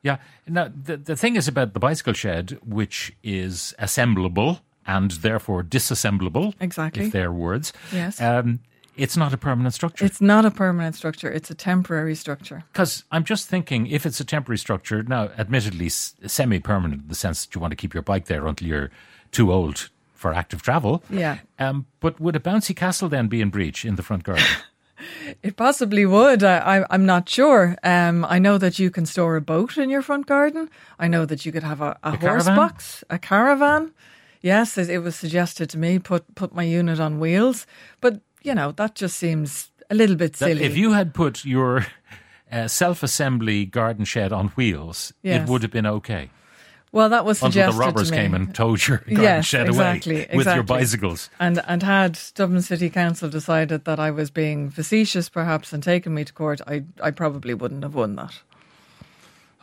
Yeah. 0.03 0.19
Now, 0.47 0.69
the, 0.69 0.97
the 0.97 1.17
thing 1.17 1.37
is 1.37 1.49
about 1.49 1.75
the 1.75 1.81
bicycle 1.81 2.13
shed, 2.13 2.59
which 2.65 3.13
is 3.23 3.75
assemblable 3.79 4.61
and 4.87 5.13
therefore 5.13 5.63
disassemblable. 5.63 6.55
Exactly. 6.61 7.07
If 7.07 7.13
they're 7.13 7.33
words. 7.33 7.73
Yes. 7.93 8.21
Um, 8.21 8.61
it's 8.97 9.17
not 9.17 9.33
a 9.33 9.39
permanent 9.39 9.75
structure. 9.75 10.05
It's 10.05 10.21
not 10.21 10.45
a 10.45 10.51
permanent 10.51 10.95
structure, 10.95 11.31
it's 11.31 11.51
a 11.51 11.55
temporary 11.55 12.15
structure. 12.15 12.65
Because 12.73 13.05
I'm 13.11 13.25
just 13.25 13.49
thinking, 13.49 13.87
if 13.87 14.05
it's 14.05 14.21
a 14.21 14.25
temporary 14.25 14.59
structure, 14.59 15.03
now, 15.03 15.31
admittedly, 15.39 15.89
semi 15.89 16.59
permanent 16.59 17.03
in 17.03 17.09
the 17.09 17.15
sense 17.15 17.47
that 17.47 17.55
you 17.55 17.61
want 17.61 17.71
to 17.71 17.77
keep 17.77 17.95
your 17.95 18.03
bike 18.03 18.27
there 18.27 18.47
until 18.47 18.69
you're 18.69 18.91
too 19.31 19.51
old 19.51 19.89
for 20.15 20.35
active 20.35 20.63
travel. 20.63 21.03
Yeah. 21.09 21.39
Um, 21.59 21.87
but 22.01 22.21
would 22.21 22.37
a 22.37 22.41
bouncy 22.41 22.77
castle 22.77 23.09
then 23.09 23.29
be 23.29 23.41
in 23.41 23.49
breach 23.49 23.85
in 23.85 23.97
the 23.97 24.03
front 24.03 24.25
garden? 24.25 24.45
It 25.43 25.57
possibly 25.57 26.07
would. 26.07 26.43
I, 26.45 26.79
I, 26.81 26.87
I'm 26.91 27.07
not 27.07 27.29
sure. 27.29 27.77
Um, 27.83 28.25
I 28.25 28.39
know 28.39 28.59
that 28.59 28.79
you 28.79 28.91
can 28.91 29.07
store 29.07 29.37
a 29.37 29.41
boat 29.41 29.77
in 29.77 29.91
your 29.91 30.03
front 30.03 30.27
garden. 30.27 30.69
I 30.99 31.09
know 31.09 31.25
that 31.27 31.45
you 31.45 31.53
could 31.53 31.63
have 31.65 31.81
a, 31.81 31.99
a, 32.03 32.11
horse 32.11 32.45
caravan? 32.45 32.57
box, 32.57 33.05
a 33.11 33.19
caravan. 33.19 33.93
Yes, 34.41 34.77
it, 34.79 34.89
it 34.91 34.99
was 34.99 35.15
suggested 35.17 35.71
to 35.71 35.79
me 35.79 35.99
put 35.99 36.35
put 36.35 36.55
my 36.55 36.65
unit 36.65 37.01
on 37.01 37.21
wheels, 37.21 37.67
but 38.01 38.21
you 38.43 38.55
know 38.55 38.73
that 38.73 38.95
just 38.95 39.17
seems 39.17 39.71
a 39.91 39.95
little 39.95 40.17
bit 40.17 40.33
That 40.35 40.47
silly. 40.49 40.65
if 40.65 40.77
you 40.77 40.93
had 40.93 41.13
put 41.15 41.45
your 41.45 41.87
uh, 42.51 42.69
self 42.69 43.03
assembly 43.03 43.65
garden 43.65 44.05
shed 44.05 44.33
on 44.33 44.49
wheels, 44.57 45.13
Yes. 45.23 45.43
it 45.43 45.51
would 45.51 45.63
have 45.63 45.71
been 45.73 45.87
okay. 45.87 46.31
Well, 46.93 47.09
that 47.09 47.25
was 47.25 47.39
suggested 47.39 47.71
Until 47.71 47.73
the 47.73 47.87
robbers 47.87 48.11
came 48.11 48.35
and 48.35 48.55
towed 48.55 48.87
your 48.87 48.99
garden 49.07 49.23
Yes, 49.23 49.47
shed 49.47 49.67
exactly, 49.67 50.27
away 50.27 50.37
with 50.37 50.47
your 50.47 50.63
bicycles. 50.63 51.31
And 51.41 51.63
and 51.67 51.83
had 51.83 52.19
Dublin 52.35 52.63
City 52.63 52.91
Council 52.91 53.29
decided 53.31 53.85
that 53.87 53.99
I 53.99 54.11
was 54.11 54.31
being 54.31 54.71
facetious, 54.71 55.29
perhaps, 55.29 55.73
and 55.73 55.83
taken 55.83 56.13
me 56.15 56.25
to 56.25 56.33
court, 56.33 56.61
I 56.67 56.85
I 57.03 57.11
probably 57.11 57.55
wouldn't 57.55 57.83
have 57.83 57.95
won 57.95 58.17
that. 58.17 58.41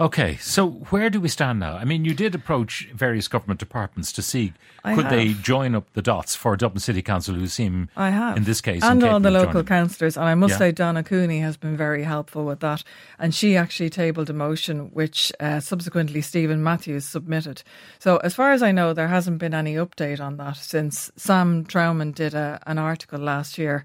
Okay, 0.01 0.37
so 0.37 0.69
where 0.91 1.09
do 1.09 1.19
we 1.19 1.27
stand 1.27 1.59
now? 1.59 1.75
I 1.75 1.83
mean, 1.83 2.05
you 2.05 2.13
did 2.13 2.33
approach 2.33 2.87
various 2.93 3.27
government 3.27 3.59
departments 3.59 4.13
to 4.13 4.21
see 4.21 4.53
I 4.81 4.95
could 4.95 5.09
they 5.09 5.33
join 5.33 5.75
up 5.75 5.91
the 5.91 6.01
dots 6.01 6.35
for 6.35 6.55
Dublin 6.55 6.79
City 6.79 7.01
Council, 7.01 7.35
who 7.35 7.47
seem, 7.47 7.89
I 7.97 8.09
have. 8.09 8.37
in 8.37 8.45
this 8.45 8.61
case, 8.61 8.81
and 8.81 9.03
all 9.03 9.19
the 9.19 9.29
local 9.29 9.51
joining. 9.55 9.65
councillors. 9.65 10.15
And 10.15 10.25
I 10.25 10.35
must 10.35 10.51
Yeah. 10.53 10.57
say, 10.57 10.71
Donna 10.71 11.03
Cooney 11.03 11.41
has 11.41 11.57
been 11.57 11.75
very 11.75 12.03
helpful 12.03 12.45
with 12.45 12.61
that. 12.61 12.83
And 13.19 13.35
she 13.35 13.57
actually 13.57 13.89
tabled 13.89 14.29
a 14.29 14.33
motion 14.33 14.89
which 14.93 15.33
uh, 15.41 15.59
subsequently 15.59 16.21
Steven 16.21 16.63
Matthews 16.63 17.03
submitted. 17.03 17.63
So, 17.99 18.17
as 18.17 18.33
far 18.33 18.53
as 18.53 18.63
I 18.63 18.71
know, 18.71 18.93
there 18.93 19.09
hasn't 19.09 19.39
been 19.39 19.53
any 19.53 19.75
update 19.75 20.21
on 20.21 20.37
that 20.37 20.55
since 20.55 21.11
Sam 21.17 21.65
Tranum 21.65 22.15
did 22.15 22.33
a, 22.33 22.61
an 22.65 22.77
article 22.77 23.19
last 23.19 23.57
year. 23.57 23.83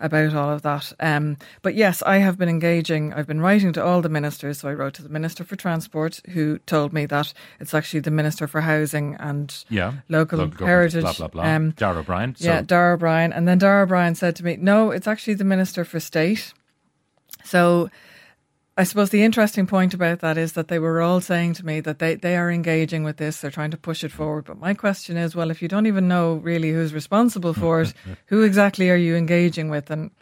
About 0.00 0.32
all 0.32 0.50
of 0.50 0.62
that. 0.62 0.92
Um, 1.00 1.38
but 1.62 1.74
yes, 1.74 2.02
I 2.04 2.18
have 2.18 2.38
been 2.38 2.48
engaging. 2.48 3.12
I've 3.12 3.26
been 3.26 3.40
writing 3.40 3.72
to 3.72 3.84
all 3.84 4.00
the 4.00 4.08
ministers. 4.08 4.60
So 4.60 4.68
I 4.68 4.74
wrote 4.74 4.94
to 4.94 5.02
the 5.02 5.08
Minister 5.08 5.42
for 5.42 5.56
Transport, 5.56 6.20
who 6.30 6.58
told 6.60 6.92
me 6.92 7.04
that 7.06 7.32
it's 7.58 7.74
actually 7.74 8.00
the 8.00 8.12
Minister 8.12 8.46
for 8.46 8.60
Housing 8.60 9.16
and 9.18 9.52
Yeah. 9.68 9.94
local, 10.08 10.38
Local 10.38 10.66
heritage. 10.68 11.02
Blah, 11.02 11.12
blah, 11.14 11.28
blah. 11.28 11.44
Um, 11.44 11.70
Darragh 11.72 11.98
O'Brien. 11.98 12.36
So, 12.36 12.46
yeah, 12.46 12.62
Darragh 12.62 12.94
O'Brien. 12.94 13.32
And 13.32 13.48
then 13.48 13.58
Darragh 13.58 13.84
O'Brien 13.88 14.14
said 14.14 14.36
to 14.36 14.44
me, 14.44 14.56
no, 14.60 14.92
it's 14.92 15.08
actually 15.08 15.34
the 15.34 15.44
Minister 15.44 15.84
for 15.84 15.98
State. 15.98 16.52
So 17.42 17.90
I 18.78 18.84
suppose 18.84 19.10
the 19.10 19.24
interesting 19.24 19.66
point 19.66 19.92
about 19.92 20.20
that 20.20 20.38
is 20.38 20.52
that 20.52 20.68
they 20.68 20.78
were 20.78 21.02
all 21.02 21.20
saying 21.20 21.54
to 21.54 21.66
me 21.66 21.80
that 21.80 21.98
they, 21.98 22.14
they 22.14 22.36
are 22.36 22.48
engaging 22.48 23.02
with 23.02 23.16
this, 23.16 23.40
they're 23.40 23.50
trying 23.50 23.72
to 23.72 23.76
push 23.76 24.04
it 24.04 24.12
forward. 24.12 24.44
But 24.44 24.60
my 24.60 24.72
question 24.72 25.16
is, 25.16 25.34
well, 25.34 25.50
if 25.50 25.60
you 25.60 25.66
don't 25.66 25.86
even 25.86 26.06
know 26.06 26.34
really 26.34 26.70
who's 26.70 26.94
responsible 26.94 27.54
for 27.54 27.80
it, 27.82 27.92
who 28.26 28.42
exactly 28.42 28.88
are 28.88 28.96
you 28.96 29.16
engaging 29.16 29.68
with? 29.68 29.90
And 29.90 30.12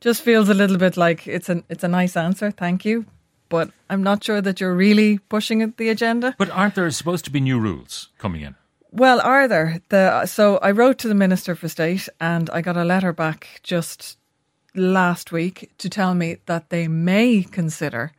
just 0.00 0.22
feels 0.22 0.48
a 0.48 0.54
little 0.54 0.78
bit 0.78 0.96
like 0.96 1.28
it's 1.28 1.50
a 1.50 1.62
it's 1.68 1.84
a 1.84 1.88
nice 1.88 2.16
answer, 2.16 2.50
thank 2.50 2.86
you. 2.86 3.04
But 3.50 3.70
I'm 3.90 4.02
not 4.02 4.24
sure 4.24 4.40
that 4.40 4.60
you're 4.60 4.74
really 4.74 5.18
pushing 5.18 5.74
the 5.76 5.90
agenda. 5.90 6.34
but 6.38 6.50
aren't 6.50 6.74
there 6.74 6.90
supposed 6.90 7.26
to 7.26 7.30
be 7.30 7.40
new 7.40 7.60
rules 7.60 8.08
coming 8.16 8.40
in? 8.40 8.54
Well, 8.92 9.20
are 9.20 9.46
there? 9.46 9.82
The 9.90 10.24
so 10.24 10.56
I 10.58 10.70
wrote 10.70 10.96
to 10.98 11.08
the 11.08 11.14
Minister 11.14 11.54
for 11.54 11.68
State 11.68 12.08
and 12.18 12.48
I 12.48 12.62
got 12.62 12.78
a 12.78 12.84
letter 12.84 13.12
back 13.12 13.60
just 13.62 14.16
last 14.76 15.32
week 15.32 15.70
to 15.78 15.88
tell 15.88 16.14
me 16.14 16.36
that 16.46 16.70
they 16.70 16.86
may 16.88 17.42
consider 17.42 18.12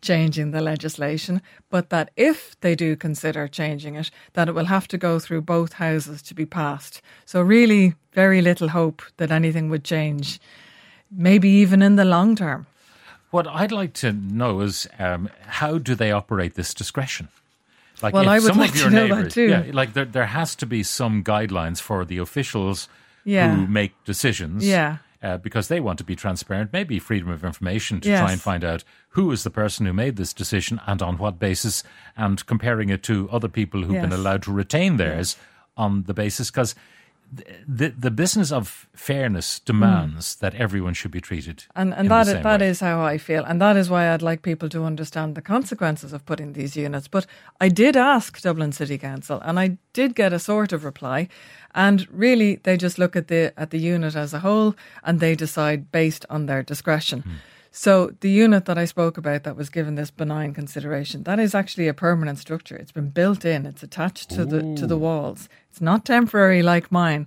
changing 0.00 0.50
the 0.50 0.60
legislation, 0.60 1.40
but 1.70 1.88
that 1.90 2.10
if 2.16 2.58
they 2.60 2.74
do 2.74 2.94
consider 2.94 3.48
changing 3.48 3.94
it, 3.96 4.10
that 4.34 4.48
it 4.48 4.54
will 4.54 4.66
have 4.66 4.86
to 4.88 4.98
go 4.98 5.18
through 5.18 5.40
both 5.40 5.74
houses 5.74 6.20
to 6.22 6.34
be 6.34 6.44
passed. 6.46 7.00
So 7.24 7.40
really 7.40 7.94
very 8.12 8.42
little 8.42 8.68
hope 8.68 9.02
that 9.16 9.30
anything 9.32 9.70
would 9.70 9.82
change, 9.84 10.38
maybe 11.10 11.48
even 11.48 11.82
in 11.82 11.96
the 11.96 12.04
long 12.04 12.36
term. 12.36 12.66
What 13.30 13.46
I'd 13.48 13.72
like 13.72 13.94
to 13.94 14.12
know 14.12 14.60
is 14.60 14.86
um, 14.98 15.28
how 15.46 15.78
do 15.78 15.94
they 15.94 16.12
operate 16.12 16.54
this 16.54 16.74
discretion? 16.74 17.28
Like 18.02 18.12
Well, 18.14 18.24
if 18.24 18.28
I 18.28 18.38
would 18.38 18.42
some 18.48 18.58
like 18.58 18.70
of 18.70 18.76
to 18.76 18.80
your 18.82 18.90
know 18.90 19.22
that 19.22 19.30
too. 19.32 19.48
yeah, 19.48 19.64
like 19.72 19.94
there, 19.94 20.04
there 20.04 20.26
has 20.26 20.54
to 20.56 20.66
be 20.66 20.82
some 20.82 21.24
guidelines 21.24 21.80
for 21.80 22.04
the 22.04 22.18
officials 22.18 22.88
Yeah. 23.24 23.54
who 23.54 23.66
make 23.66 23.92
decisions. 24.04 24.66
Yeah. 24.66 24.98
Uh, 25.24 25.38
because 25.38 25.68
they 25.68 25.80
want 25.80 25.96
to 25.96 26.04
be 26.04 26.14
transparent, 26.14 26.70
maybe 26.70 26.98
freedom 26.98 27.30
of 27.30 27.44
information 27.44 27.98
to 27.98 28.08
Yes. 28.10 28.20
try 28.20 28.30
and 28.32 28.40
find 28.42 28.62
out 28.62 28.84
who 29.10 29.32
is 29.32 29.42
the 29.42 29.48
person 29.50 29.86
who 29.86 29.92
made 29.94 30.16
this 30.16 30.34
decision 30.34 30.78
and 30.86 31.00
on 31.00 31.16
what 31.16 31.38
basis, 31.38 31.82
and 32.14 32.44
comparing 32.44 32.90
it 32.90 33.02
to 33.04 33.30
other 33.30 33.48
people 33.48 33.82
who've 33.84 34.02
been 34.02 34.12
allowed 34.12 34.42
to 34.42 34.52
retain 34.52 34.98
theirs 34.98 35.38
on 35.78 36.02
the 36.02 36.12
basis. 36.12 36.50
Because 36.50 36.74
the 37.68 37.88
the 37.90 38.10
business 38.10 38.52
of 38.52 38.88
fairness 38.94 39.60
demands 39.60 40.36
that 40.36 40.54
everyone 40.54 40.94
should 40.94 41.10
be 41.10 41.20
treated 41.20 41.44
Mm. 41.44 41.66
And 41.74 41.94
and 41.94 42.10
that 42.10 42.28
is, 42.28 42.42
that 42.42 42.62
is 42.62 42.80
how 42.80 43.02
I 43.02 43.18
feel, 43.18 43.44
and 43.44 43.60
that 43.60 43.76
is 43.76 43.88
why 43.88 44.12
I'd 44.12 44.22
like 44.22 44.42
people 44.42 44.68
to 44.68 44.84
understand 44.84 45.34
the 45.34 45.42
consequences 45.42 46.12
of 46.12 46.24
putting 46.24 46.52
these 46.52 46.76
units. 46.76 47.08
But 47.08 47.26
I 47.60 47.68
did 47.68 47.96
ask 47.96 48.40
Dublin 48.40 48.72
City 48.72 48.98
Council, 48.98 49.40
and 49.42 49.58
I 49.58 49.78
did 49.92 50.14
get 50.14 50.32
a 50.32 50.38
sort 50.38 50.72
of 50.72 50.84
reply. 50.84 51.28
And 51.74 52.06
really, 52.10 52.60
they 52.62 52.76
just 52.76 52.98
look 52.98 53.16
at 53.16 53.26
the 53.28 53.52
at 53.56 53.70
the 53.70 53.78
unit 53.78 54.16
as 54.16 54.34
a 54.34 54.38
whole, 54.38 54.74
and 55.02 55.20
they 55.20 55.34
decide 55.34 55.90
based 55.92 56.26
on 56.30 56.46
their 56.46 56.62
discretion. 56.62 57.20
Hmm. 57.20 57.30
So 57.76 58.12
the 58.20 58.30
unit 58.30 58.66
that 58.66 58.78
I 58.78 58.84
spoke 58.84 59.18
about 59.18 59.42
that 59.42 59.56
was 59.56 59.68
given 59.68 59.96
this 59.96 60.12
benign 60.12 60.54
consideration, 60.54 61.24
that 61.24 61.40
is 61.40 61.54
actually 61.54 61.88
a 61.88 61.94
permanent 61.94 62.38
structure. 62.38 62.76
It's 62.76 62.92
been 62.92 63.10
built 63.10 63.44
in. 63.44 63.66
It's 63.66 63.82
attached 63.82 64.30
to 64.30 64.44
the 64.46 64.60
to 64.76 64.86
the 64.86 64.96
walls. 64.96 65.48
It's 65.70 65.80
not 65.80 66.04
temporary 66.04 66.62
like 66.62 66.92
mine 66.92 67.26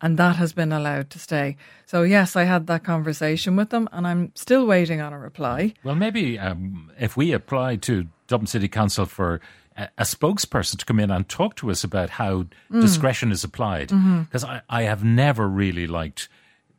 and 0.00 0.18
that 0.18 0.36
has 0.36 0.52
been 0.52 0.72
allowed 0.72 1.08
to 1.10 1.18
stay. 1.18 1.56
So 1.86 2.02
yes, 2.02 2.34
I 2.36 2.42
had 2.44 2.66
that 2.66 2.82
conversation 2.82 3.54
with 3.54 3.70
them, 3.70 3.88
and 3.92 4.04
I'm 4.06 4.32
still 4.34 4.66
waiting 4.66 5.00
on 5.00 5.12
a 5.12 5.18
reply. 5.18 5.74
Well, 5.84 5.94
maybe 5.94 6.38
um, 6.38 6.90
if 6.98 7.16
we 7.16 7.32
apply 7.32 7.76
to 7.76 8.08
Dublin 8.26 8.48
City 8.48 8.66
Council 8.68 9.06
for 9.06 9.40
a, 9.76 9.88
a 9.98 10.02
spokesperson 10.02 10.76
to 10.78 10.84
come 10.84 10.98
in 10.98 11.10
and 11.12 11.28
talk 11.28 11.54
to 11.56 11.70
us 11.70 11.84
about 11.84 12.10
how 12.10 12.46
Mm. 12.70 12.80
discretion 12.80 13.30
is 13.30 13.44
applied, 13.44 13.88
Mm-hmm. 13.90 14.22
because 14.22 14.42
I, 14.44 14.62
I 14.68 14.82
have 14.82 15.04
never 15.04 15.46
really 15.48 15.86
liked 15.86 16.28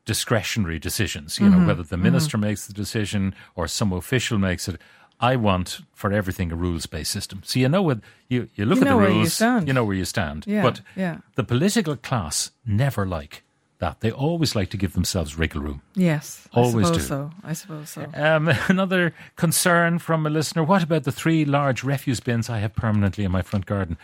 discretionary 0.05 0.79
decisions. 0.79 1.39
You 1.39 1.47
Mm-hmm. 1.47 1.61
know, 1.61 1.67
whether 1.67 1.83
the 1.83 1.97
minister 1.97 2.37
makes 2.37 2.67
the 2.67 2.73
decision 2.73 3.33
or 3.55 3.67
some 3.67 3.93
official 3.93 4.37
makes 4.37 4.67
it. 4.67 4.79
I 5.19 5.35
want 5.37 5.79
for 5.93 6.11
everything 6.11 6.51
a 6.51 6.55
rules 6.55 6.85
based 6.85 7.11
system. 7.11 7.41
So 7.45 7.59
you 7.59 7.69
know 7.69 7.81
what 7.81 7.99
you 8.27 8.49
you 8.55 8.65
look 8.65 8.77
You 8.79 8.83
at 8.83 8.89
the 8.89 8.97
where 8.97 9.09
you 9.09 9.15
rules, 9.19 9.33
stand. 9.33 9.67
know 9.73 9.85
where 9.85 9.95
you 9.95 10.05
stand. 10.05 10.45
Yeah, 10.47 10.63
but 10.63 10.81
yeah. 10.97 11.17
the 11.35 11.43
political 11.43 11.95
class 11.95 12.51
never 12.65 13.05
like 13.05 13.43
that. 13.79 14.01
They 14.01 14.11
always 14.11 14.53
like 14.55 14.69
to 14.71 14.77
give 14.77 14.93
themselves 14.93 15.37
wriggle 15.37 15.61
room. 15.61 15.81
Yes, 15.95 16.47
Always 16.53 16.89
I 16.91 16.93
do. 16.95 16.99
so. 16.99 17.31
I 17.43 17.53
suppose 17.53 17.89
so. 17.91 18.05
Um, 18.13 18.49
another 18.67 19.13
concern 19.37 19.99
from 19.99 20.25
a 20.25 20.29
listener 20.29 20.63
what 20.63 20.83
about 20.83 21.03
the 21.03 21.11
three 21.11 21.45
large 21.45 21.83
refuse 21.83 22.19
bins 22.19 22.49
I 22.49 22.59
have 22.59 22.75
permanently 22.75 23.23
in 23.23 23.31
my 23.31 23.41
front 23.43 23.65
garden? 23.65 23.97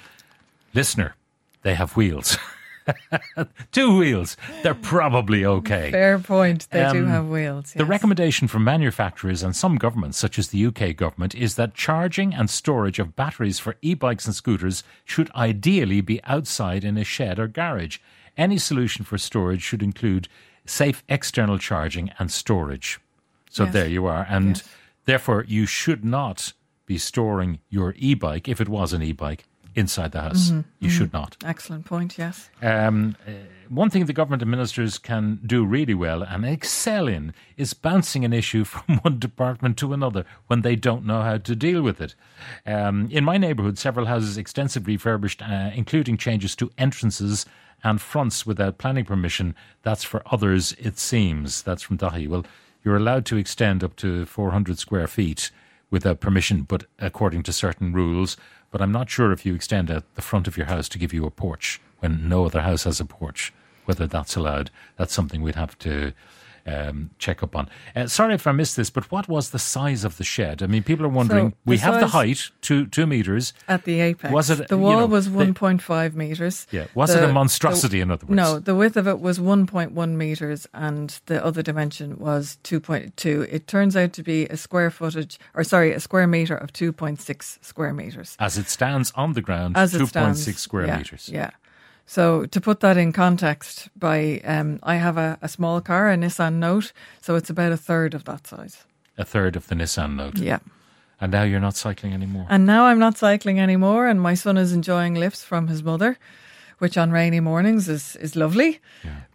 Listener, 0.74 1.16
they 1.64 1.76
have 1.76 1.98
wheels. 1.98 2.38
Two 3.72 3.98
wheels. 3.98 4.38
They're 4.64 4.74
probably 4.74 5.46
okay. 5.46 5.92
Fair 5.92 6.20
point. 6.20 6.68
They 6.72 6.82
do 6.92 7.04
Um, 7.04 7.08
have 7.08 7.28
wheels. 7.28 7.74
The 7.74 7.86
recommendation 7.86 8.48
from 8.48 8.64
manufacturers 8.64 9.44
and 9.44 9.56
some 9.56 9.78
governments, 9.78 10.18
such 10.18 10.38
as 10.40 10.50
the 10.50 10.66
UK 10.66 10.96
government, 10.96 11.36
is 11.36 11.56
that 11.56 11.74
charging 11.74 12.34
and 12.34 12.50
storage 12.50 13.00
of 13.00 13.16
batteries 13.16 13.60
for 13.60 13.76
e 13.82 13.94
bikes 13.94 14.26
and 14.26 14.36
scooters 14.36 14.84
should 15.06 15.30
ideally 15.36 16.02
be 16.02 16.24
outside 16.24 16.84
in 16.84 16.98
a 16.98 17.04
shed 17.04 17.40
or 17.40 17.48
garage. 17.48 17.98
Any 18.38 18.58
solution 18.58 19.04
for 19.06 19.18
storage 19.18 19.62
should 19.62 19.84
include 19.84 20.28
safe 20.66 21.04
external 21.10 21.58
charging 21.58 22.12
and 22.20 22.32
storage. 22.32 23.00
So 23.50 23.64
Yes. 23.66 23.74
there 23.74 23.88
you 23.88 24.06
are. 24.06 24.26
And 24.30 24.50
Yes. 24.58 24.64
therefore, 25.06 25.44
you 25.48 25.66
should 25.66 26.06
not 26.06 26.54
be 26.86 26.98
storing 26.98 27.60
your 27.70 27.94
e 27.98 28.14
bike, 28.14 28.48
if 28.48 28.62
it 28.62 28.70
was 28.70 28.94
an 28.94 29.02
e 29.02 29.12
bike, 29.12 29.46
inside 29.76 30.12
the 30.12 30.22
house. 30.22 30.50
Mm-hmm. 30.50 30.62
You 30.80 30.90
should 30.90 31.14
not. 31.14 31.38
Excellent 31.44 31.86
point. 31.86 32.18
Yes. 32.18 32.50
Um, 32.62 33.16
uh, 33.28 33.32
one 33.70 33.90
thing 33.90 34.06
the 34.06 34.14
government 34.14 34.46
ministers 34.46 34.98
can 34.98 35.40
do 35.46 35.64
really 35.64 35.94
well 35.94 36.24
and 36.24 36.44
excel 36.44 37.08
in 37.08 37.34
is 37.56 37.74
bouncing 37.74 38.26
an 38.26 38.34
issue 38.34 38.64
from 38.66 38.98
one 38.98 39.20
department 39.20 39.78
to 39.78 39.94
another 39.94 40.26
when 40.48 40.62
they 40.62 40.76
don't 40.76 41.06
know 41.06 41.22
how 41.22 41.38
to 41.38 41.56
deal 41.56 41.82
with 41.82 42.02
it. 42.02 42.16
Um, 42.66 43.10
in 43.12 43.24
my 43.24 43.38
neighbourhood, 43.38 43.78
several 43.78 44.08
houses 44.08 44.38
extensively 44.38 44.94
refurbished, 44.94 45.42
uh, 45.42 45.72
including 45.74 46.18
changes 46.18 46.56
to 46.58 46.72
entrances 46.78 47.46
and 47.84 48.02
fronts 48.02 48.46
without 48.46 48.78
planning 48.78 49.06
permission. 49.06 49.56
That's 49.84 50.04
for 50.04 50.22
others, 50.26 50.74
it 50.80 50.98
seems. 50.98 51.62
That's 51.62 51.84
from 51.84 51.98
Dahi. 51.98 52.28
Well, 52.28 52.46
you're 52.84 52.98
allowed 52.98 53.26
to 53.28 53.38
extend 53.38 53.84
up 53.84 53.96
to 53.98 54.26
400 54.26 54.80
square 54.80 55.08
feet 55.08 55.52
without 55.90 56.20
permission, 56.20 56.64
but 56.64 56.86
according 57.00 57.44
to 57.44 57.54
certain 57.54 57.94
rules. 57.94 58.38
But 58.72 58.82
I'm 58.82 58.92
not 58.92 59.10
sure 59.10 59.32
if 59.32 59.46
you 59.46 59.56
extend 59.56 59.90
out 59.90 60.04
the 60.16 60.22
front 60.22 60.48
of 60.48 60.58
your 60.58 60.68
house 60.68 60.88
to 60.90 61.00
give 61.00 61.14
you 61.14 61.26
a 61.26 61.32
porch 61.32 61.82
when 62.00 62.30
no 62.30 62.46
other 62.46 62.62
house 62.62 62.84
has 62.84 63.00
a 63.00 63.06
porch, 63.06 63.54
whether 63.86 64.08
that's 64.08 64.36
allowed. 64.36 64.70
That's 64.98 65.14
something 65.14 65.42
we'd 65.42 65.56
have 65.56 65.78
to 65.80 66.14
um, 66.66 67.10
check 67.20 67.44
up 67.44 67.56
on. 67.56 67.70
Uh, 67.96 68.08
sorry 68.08 68.34
if 68.34 68.48
I 68.48 68.52
missed 68.52 68.76
this, 68.76 68.90
but 68.90 69.12
what 69.12 69.28
was 69.28 69.50
the 69.52 69.60
size 69.60 70.04
of 70.04 70.18
the 70.18 70.24
shed? 70.24 70.62
I 70.62 70.68
mean, 70.68 70.84
people 70.84 71.06
are 71.06 71.10
wondering. 71.10 71.52
So, 71.52 71.56
we 71.66 71.78
the 71.78 71.84
have 71.84 72.00
the 72.00 72.08
height, 72.08 72.50
two 72.62 72.86
two 72.88 73.06
meters. 73.06 73.54
At 73.68 73.86
the 73.86 74.00
apex. 74.02 74.34
Was 74.34 74.50
it, 74.50 74.68
The 74.68 74.76
you 74.76 74.82
wall 74.82 75.00
know, 75.02 75.06
was 75.08 75.28
1.5 75.28 76.14
meters. 76.16 76.68
Yeah, 76.72 76.86
was 76.94 77.14
it 77.14 77.24
a 77.24 77.32
monstrosity? 77.32 78.02
in 78.02 78.12
other 78.12 78.26
words, 78.26 78.36
No, 78.36 78.60
the 78.60 78.76
width 78.76 78.98
of 78.98 79.08
it 79.08 79.20
was 79.20 79.40
1.1 79.40 80.10
meters 80.12 80.68
and 80.74 81.20
the 81.26 81.44
other 81.44 81.62
dimension 81.62 82.18
was 82.18 82.58
2.2. 82.64 83.48
It 83.52 83.68
turns 83.68 83.96
out 83.96 84.14
to 84.14 84.24
be 84.24 84.46
a 84.46 84.58
square 84.58 84.90
footage, 84.92 85.40
or 85.54 85.64
sorry, 85.64 85.92
a 85.92 86.00
square 86.00 86.28
meter 86.28 86.56
of 86.56 86.74
2.6 86.74 87.64
square 87.64 87.94
meters. 87.94 88.36
As 88.40 88.58
it 88.58 88.70
stands 88.70 89.12
on 89.16 89.34
the 89.34 89.42
ground, 89.42 89.78
As 89.78 89.92
two 89.92 90.08
point 90.08 90.38
six 90.38 90.62
square 90.62 90.88
yeah, 90.88 90.98
meters. 90.98 91.30
Yeah. 91.32 91.52
So 92.10 92.48
to 92.48 92.60
put 92.60 92.80
that 92.80 92.98
in 92.98 93.14
context, 93.14 93.88
by 93.96 94.42
um, 94.44 94.80
I 94.82 94.96
have 94.96 95.16
a, 95.18 95.38
a 95.44 95.48
small 95.48 95.80
car, 95.80 96.10
a 96.10 96.18
Nissan 96.18 96.56
Note, 96.56 96.92
so 97.22 97.36
it's 97.36 97.52
about 97.52 97.72
a 97.72 97.78
third 97.78 98.16
of 98.16 98.24
that 98.24 98.48
size. 98.48 98.84
A 99.20 99.24
third 99.24 99.56
of 99.56 99.68
the 99.68 99.76
Nissan 99.76 100.16
Note. 100.16 100.40
Yeah. 100.40 100.58
And 101.22 101.32
now 101.32 101.44
you're 101.44 101.60
not 101.60 101.76
cycling 101.76 102.14
anymore. 102.14 102.48
And 102.50 102.66
now 102.66 102.86
I'm 102.86 102.98
not 102.98 103.20
cycling 103.20 103.60
anymore, 103.60 104.08
and 104.08 104.20
my 104.20 104.34
son 104.34 104.58
is 104.58 104.74
enjoying 104.74 105.14
lifts 105.14 105.44
from 105.44 105.68
his 105.68 105.84
mother, 105.84 106.18
which 106.80 106.98
on 106.98 107.12
rainy 107.12 107.42
mornings 107.42 107.88
is 107.88 108.16
is 108.16 108.36
lovely. 108.36 108.80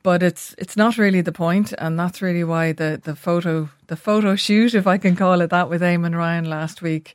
But 0.03 0.25
it's 0.25 0.57
it's 0.59 0.77
not 0.77 0.99
really 0.99 1.23
the 1.23 1.31
point, 1.47 1.73
and 1.79 1.97
that's 1.97 2.21
really 2.21 2.43
why 2.43 2.73
the 2.73 3.01
the 3.01 3.15
photo 3.15 3.69
the 3.87 3.97
photo 3.97 4.35
shoot, 4.35 4.75
if 4.75 4.89
I 4.89 4.99
can 4.99 5.15
call 5.15 5.43
it 5.43 5.51
that, 5.51 5.71
with 5.71 5.83
Eamon 5.83 6.17
Ryan 6.17 6.51
last 6.51 6.83
week. 6.83 7.15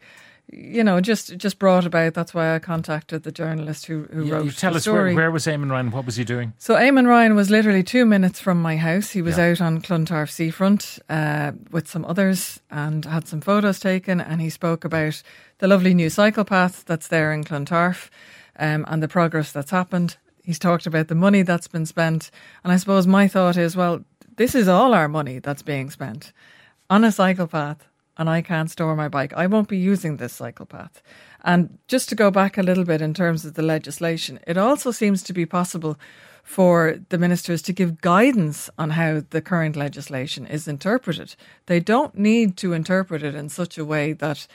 You 0.51 0.83
know, 0.83 0.99
just 0.99 1.37
just 1.37 1.59
brought 1.59 1.85
about. 1.85 2.15
That's 2.15 2.33
why 2.33 2.55
I 2.55 2.59
contacted 2.59 3.21
the 3.21 3.31
journalist 3.31 3.85
who, 3.85 4.05
who 4.11 4.23
Yeah, 4.25 4.33
wrote 4.35 4.45
you 4.45 4.51
tell 4.51 4.71
the 4.71 4.77
us 4.77 4.81
story. 4.83 5.13
where, 5.13 5.25
where 5.25 5.31
was 5.31 5.45
Eamon 5.45 5.69
Ryan? 5.69 5.91
What 5.91 6.07
was 6.07 6.15
he 6.15 6.23
doing? 6.23 6.53
So 6.57 6.75
Eamon 6.75 7.07
Ryan 7.07 7.35
was 7.35 7.51
literally 7.51 7.83
two 7.83 8.03
minutes 8.03 8.39
from 8.39 8.59
my 8.59 8.75
house. 8.75 9.11
He 9.11 9.21
was 9.21 9.37
Yeah. 9.37 9.51
out 9.51 9.61
on 9.61 9.79
Clontarf 9.81 10.31
seafront 10.31 10.97
uh, 11.07 11.51
with 11.71 11.87
some 11.87 12.03
others 12.05 12.59
and 12.71 13.05
had 13.05 13.27
some 13.27 13.41
photos 13.41 13.79
taken. 13.79 14.19
And 14.19 14.41
he 14.41 14.49
spoke 14.49 14.83
about 14.83 15.21
the 15.59 15.67
lovely 15.67 15.93
new 15.93 16.09
cycle 16.09 16.45
path 16.45 16.83
that's 16.85 17.09
there 17.09 17.31
in 17.31 17.43
Clontarf 17.43 18.09
um, 18.57 18.85
and 18.87 19.03
the 19.03 19.07
progress 19.07 19.51
that's 19.51 19.71
happened. 19.71 20.17
He's 20.43 20.57
talked 20.59 20.87
about 20.87 21.09
the 21.09 21.15
money 21.15 21.43
that's 21.43 21.67
been 21.67 21.85
spent. 21.85 22.31
And 22.63 22.73
I 22.73 22.77
suppose 22.77 23.05
my 23.05 23.27
thought 23.27 23.55
is, 23.55 23.75
well, 23.75 24.03
this 24.37 24.55
is 24.55 24.67
all 24.67 24.95
our 24.95 25.07
money 25.07 25.37
that's 25.37 25.61
being 25.61 25.91
spent 25.91 26.33
on 26.89 27.03
a 27.03 27.11
cycle 27.11 27.45
path 27.45 27.85
and 28.19 28.29
I 28.29 28.41
can't 28.41 28.69
store 28.69 28.95
my 28.95 29.07
bike. 29.07 29.33
I 29.33 29.47
won't 29.47 29.69
be 29.69 29.77
using 29.77 30.17
this 30.17 30.33
cycle 30.33 30.65
path. 30.65 31.01
And 31.43 31.79
just 31.87 32.09
to 32.09 32.15
go 32.15 32.29
back 32.29 32.57
a 32.57 32.63
little 32.63 32.83
bit 32.83 33.01
in 33.01 33.13
terms 33.13 33.45
of 33.45 33.53
the 33.53 33.61
legislation, 33.61 34.39
it 34.45 34.57
also 34.57 34.91
seems 34.91 35.23
to 35.23 35.33
be 35.33 35.45
possible 35.45 35.97
for 36.43 36.99
the 37.09 37.17
ministers 37.17 37.61
to 37.61 37.73
give 37.73 38.01
guidance 38.01 38.69
on 38.77 38.89
how 38.91 39.23
the 39.29 39.41
current 39.41 39.75
legislation 39.75 40.45
is 40.47 40.67
interpreted. 40.67 41.35
They 41.67 41.79
don't 41.79 42.13
need 42.15 42.57
to 42.57 42.73
interpret 42.73 43.23
it 43.23 43.35
in 43.35 43.47
such 43.47 43.77
a 43.77 43.85
way 43.85 44.13
that 44.13 44.47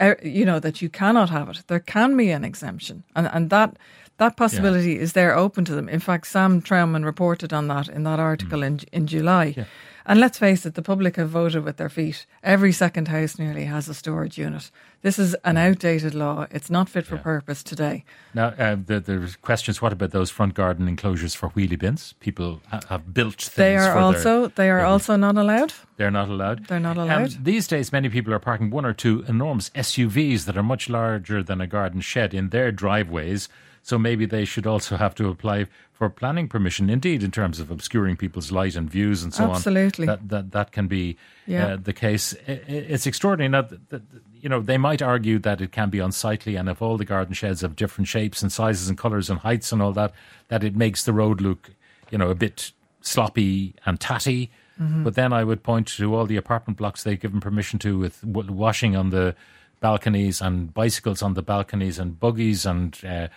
uh, 0.00 0.14
you 0.22 0.44
know 0.44 0.58
that 0.60 0.82
you 0.82 0.88
cannot 0.90 1.30
have 1.30 1.48
it. 1.48 1.62
There 1.68 1.80
can 1.80 2.16
be 2.16 2.30
an 2.30 2.44
exemption, 2.44 3.04
and 3.14 3.26
and 3.32 3.50
that 3.50 3.78
that 4.18 4.36
possibility 4.36 4.94
yeah. 4.94 5.00
is 5.00 5.12
there 5.12 5.34
open 5.36 5.64
to 5.64 5.74
them. 5.74 5.88
In 5.88 6.00
fact, 6.00 6.26
Sam 6.26 6.60
Tranum 6.60 7.04
reported 7.04 7.52
on 7.52 7.68
that 7.68 7.88
in 7.88 8.04
that 8.04 8.18
article 8.18 8.60
mm. 8.60 8.66
in 8.66 8.80
in 8.92 9.06
July. 9.06 9.54
Yeah. 9.56 9.64
And 10.08 10.20
let's 10.20 10.38
face 10.38 10.64
it, 10.64 10.74
the 10.74 10.82
public 10.82 11.16
have 11.16 11.30
voted 11.30 11.64
with 11.64 11.78
their 11.78 11.88
feet. 11.88 12.26
Every 12.44 12.70
second 12.70 13.08
house 13.08 13.40
nearly 13.40 13.64
has 13.64 13.88
a 13.88 13.94
storage 13.94 14.38
unit. 14.38 14.70
This 15.02 15.18
is 15.18 15.34
an 15.44 15.56
outdated 15.56 16.14
law. 16.14 16.46
It's 16.52 16.70
not 16.70 16.88
fit 16.88 17.06
for 17.06 17.16
yeah. 17.16 17.22
purpose 17.22 17.64
today. 17.64 18.04
Now, 18.32 18.48
uh, 18.58 18.76
the, 18.76 19.00
the 19.00 19.36
questions: 19.42 19.82
What 19.82 19.92
about 19.92 20.12
those 20.12 20.30
front 20.30 20.54
garden 20.54 20.86
enclosures 20.86 21.34
for 21.34 21.50
wheelie 21.50 21.78
bins? 21.78 22.14
People 22.20 22.60
have 22.88 23.12
built 23.12 23.42
things. 23.42 23.54
They 23.56 23.76
are 23.76 23.98
also 23.98 24.42
their, 24.42 24.48
they 24.50 24.70
are 24.70 24.84
also 24.84 25.16
not 25.16 25.36
allowed. 25.36 25.74
They're 25.96 26.12
not 26.12 26.28
allowed. 26.28 26.68
They're 26.68 26.78
not 26.78 26.96
allowed. 26.96 27.34
Um, 27.34 27.42
these 27.42 27.66
days, 27.66 27.92
many 27.92 28.08
people 28.08 28.32
are 28.32 28.38
parking 28.38 28.70
one 28.70 28.84
or 28.84 28.92
two 28.92 29.24
enormous 29.26 29.70
SUVs 29.70 30.44
that 30.44 30.56
are 30.56 30.62
much 30.62 30.88
larger 30.88 31.42
than 31.42 31.60
a 31.60 31.66
garden 31.66 32.00
shed 32.00 32.32
in 32.32 32.50
their 32.50 32.70
driveways 32.70 33.48
so 33.86 34.00
maybe 34.00 34.26
they 34.26 34.44
should 34.44 34.66
also 34.66 34.96
have 34.96 35.14
to 35.14 35.28
apply 35.28 35.66
for 35.92 36.10
planning 36.10 36.48
permission. 36.48 36.90
Indeed, 36.90 37.22
in 37.22 37.30
terms 37.30 37.60
of 37.60 37.70
obscuring 37.70 38.16
people's 38.16 38.50
light 38.50 38.74
and 38.74 38.90
views 38.90 39.22
and 39.22 39.32
so 39.32 39.44
Absolutely. 39.44 40.08
on. 40.08 40.10
Absolutely, 40.10 40.28
that 40.28 40.28
that 40.28 40.50
that 40.50 40.72
can 40.72 40.88
be 40.88 41.16
yeah. 41.46 41.66
uh, 41.66 41.76
the 41.76 41.92
case. 41.92 42.34
it's 42.48 43.06
extraordinary. 43.06 43.48
Now, 43.48 43.62
that, 43.62 43.90
that, 43.90 44.02
you 44.40 44.48
know, 44.48 44.60
they 44.60 44.76
might 44.76 45.02
argue 45.02 45.38
that 45.38 45.60
it 45.60 45.70
can 45.70 45.88
be 45.88 46.00
unsightly, 46.00 46.56
and 46.56 46.68
if 46.68 46.82
all 46.82 46.96
the 46.96 47.04
garden 47.04 47.32
sheds 47.32 47.60
have 47.60 47.76
different 47.76 48.08
shapes 48.08 48.42
and 48.42 48.50
sizes 48.50 48.88
and 48.88 48.98
colours 48.98 49.30
and 49.30 49.38
heights 49.38 49.70
and 49.70 49.80
all 49.80 49.92
that, 49.92 50.12
that 50.48 50.64
it 50.64 50.74
makes 50.74 51.04
the 51.04 51.12
road 51.12 51.40
look, 51.40 51.70
you 52.10 52.18
know, 52.18 52.28
a 52.28 52.34
bit 52.34 52.72
sloppy 53.02 53.76
and 53.86 54.00
tatty. 54.00 54.50
Mm-hmm. 54.82 55.04
But 55.04 55.14
then 55.14 55.32
I 55.32 55.44
would 55.44 55.62
point 55.62 55.86
to 55.98 56.12
all 56.12 56.26
the 56.26 56.36
apartment 56.36 56.76
blocks 56.76 57.04
they've 57.04 57.20
given 57.20 57.38
permission 57.40 57.78
to 57.78 58.00
with 58.00 58.24
washing 58.24 58.96
on 58.96 59.10
the 59.10 59.36
balconies 59.78 60.40
and 60.40 60.74
bicycles 60.74 61.22
on 61.22 61.34
the 61.34 61.42
balconies 61.42 62.00
and 62.00 62.18
buggies 62.18 62.66
and 62.66 62.98
uh, 63.06 63.28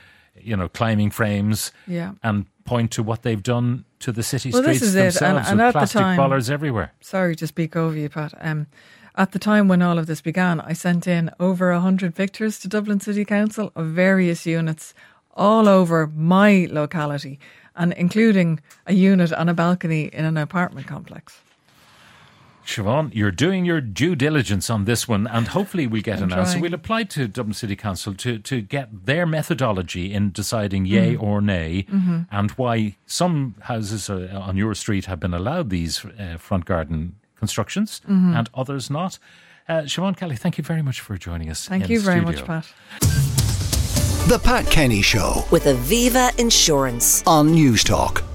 you 0.41 0.55
know, 0.55 0.69
climbing 0.69 1.11
frames 1.11 1.71
yeah. 1.87 2.13
and 2.23 2.45
point 2.65 2.91
to 2.91 3.03
what 3.03 3.23
they've 3.23 3.43
done 3.43 3.85
to 3.99 4.11
the 4.11 4.23
city 4.23 4.51
well, 4.51 4.61
streets 4.61 4.93
themselves 4.93 5.21
and, 5.21 5.59
and 5.59 5.59
with 5.59 5.73
plastic 5.73 6.01
time, 6.01 6.17
bollards 6.17 6.49
everywhere. 6.49 6.93
Sorry 7.01 7.35
to 7.35 7.47
speak 7.47 7.75
over 7.75 7.97
you, 7.97 8.09
Pat. 8.09 8.33
Um, 8.39 8.67
at 9.15 9.31
the 9.31 9.39
time 9.39 9.67
when 9.67 9.81
all 9.81 9.97
of 9.97 10.05
this 10.05 10.21
began, 10.21 10.61
I 10.61 10.73
sent 10.73 11.07
in 11.07 11.31
over 11.39 11.71
100 11.73 12.15
pictures 12.15 12.59
to 12.59 12.67
Dublin 12.67 12.99
City 12.99 13.25
Council 13.25 13.71
of 13.75 13.87
various 13.87 14.45
units 14.45 14.93
all 15.35 15.67
over 15.67 16.07
my 16.07 16.67
locality 16.71 17.39
and 17.75 17.93
including 17.93 18.59
a 18.85 18.93
unit 18.93 19.33
on 19.33 19.49
a 19.49 19.53
balcony 19.53 20.09
in 20.13 20.25
an 20.25 20.37
apartment 20.37 20.87
complex. 20.87 21.39
Siobhan, 22.69 23.09
you're 23.15 23.31
doing 23.31 23.65
your 23.65 23.81
due 23.81 24.15
diligence 24.15 24.69
on 24.69 24.85
this 24.85 25.07
one, 25.07 25.25
and 25.25 25.47
hopefully 25.47 25.87
we'll 25.87 26.03
get 26.03 26.21
an 26.21 26.31
answer. 26.31 26.59
We'll 26.59 26.75
apply 26.75 27.05
to 27.05 27.27
Dublin 27.27 27.55
City 27.55 27.75
Council 27.75 28.13
to, 28.13 28.37
to 28.37 28.61
get 28.61 29.05
their 29.05 29.25
methodology 29.25 30.13
in 30.13 30.31
deciding 30.31 30.85
yay 30.85 31.15
mm. 31.15 31.23
or 31.23 31.41
nay, 31.41 31.87
mm-hmm. 31.91 32.21
and 32.31 32.51
why 32.51 32.95
some 33.07 33.55
houses 33.61 34.07
uh, 34.07 34.29
on 34.39 34.55
your 34.55 34.75
street 34.75 35.05
have 35.05 35.19
been 35.19 35.33
allowed 35.33 35.71
these 35.71 36.05
uh, 36.05 36.37
front 36.37 36.65
garden 36.65 37.15
constructions 37.35 38.01
mm-hmm. 38.01 38.35
and 38.35 38.51
others 38.53 38.91
not. 38.91 39.17
Uh, 39.67 39.81
Siobhan 39.81 40.15
Kelly, 40.15 40.35
thank 40.35 40.59
you 40.59 40.63
very 40.63 40.83
much 40.83 41.01
for 41.01 41.17
joining 41.17 41.49
us. 41.49 41.67
Thank 41.67 41.89
you 41.89 41.99
very 41.99 42.21
studio. 42.21 42.39
much, 42.39 42.45
Pat. 42.45 42.73
The 44.27 44.39
Pat 44.43 44.67
Kenny 44.67 45.01
Show 45.01 45.43
with 45.49 45.63
Aviva 45.63 46.37
Insurance 46.37 47.23
on 47.25 47.49
Newstalk. 47.49 48.28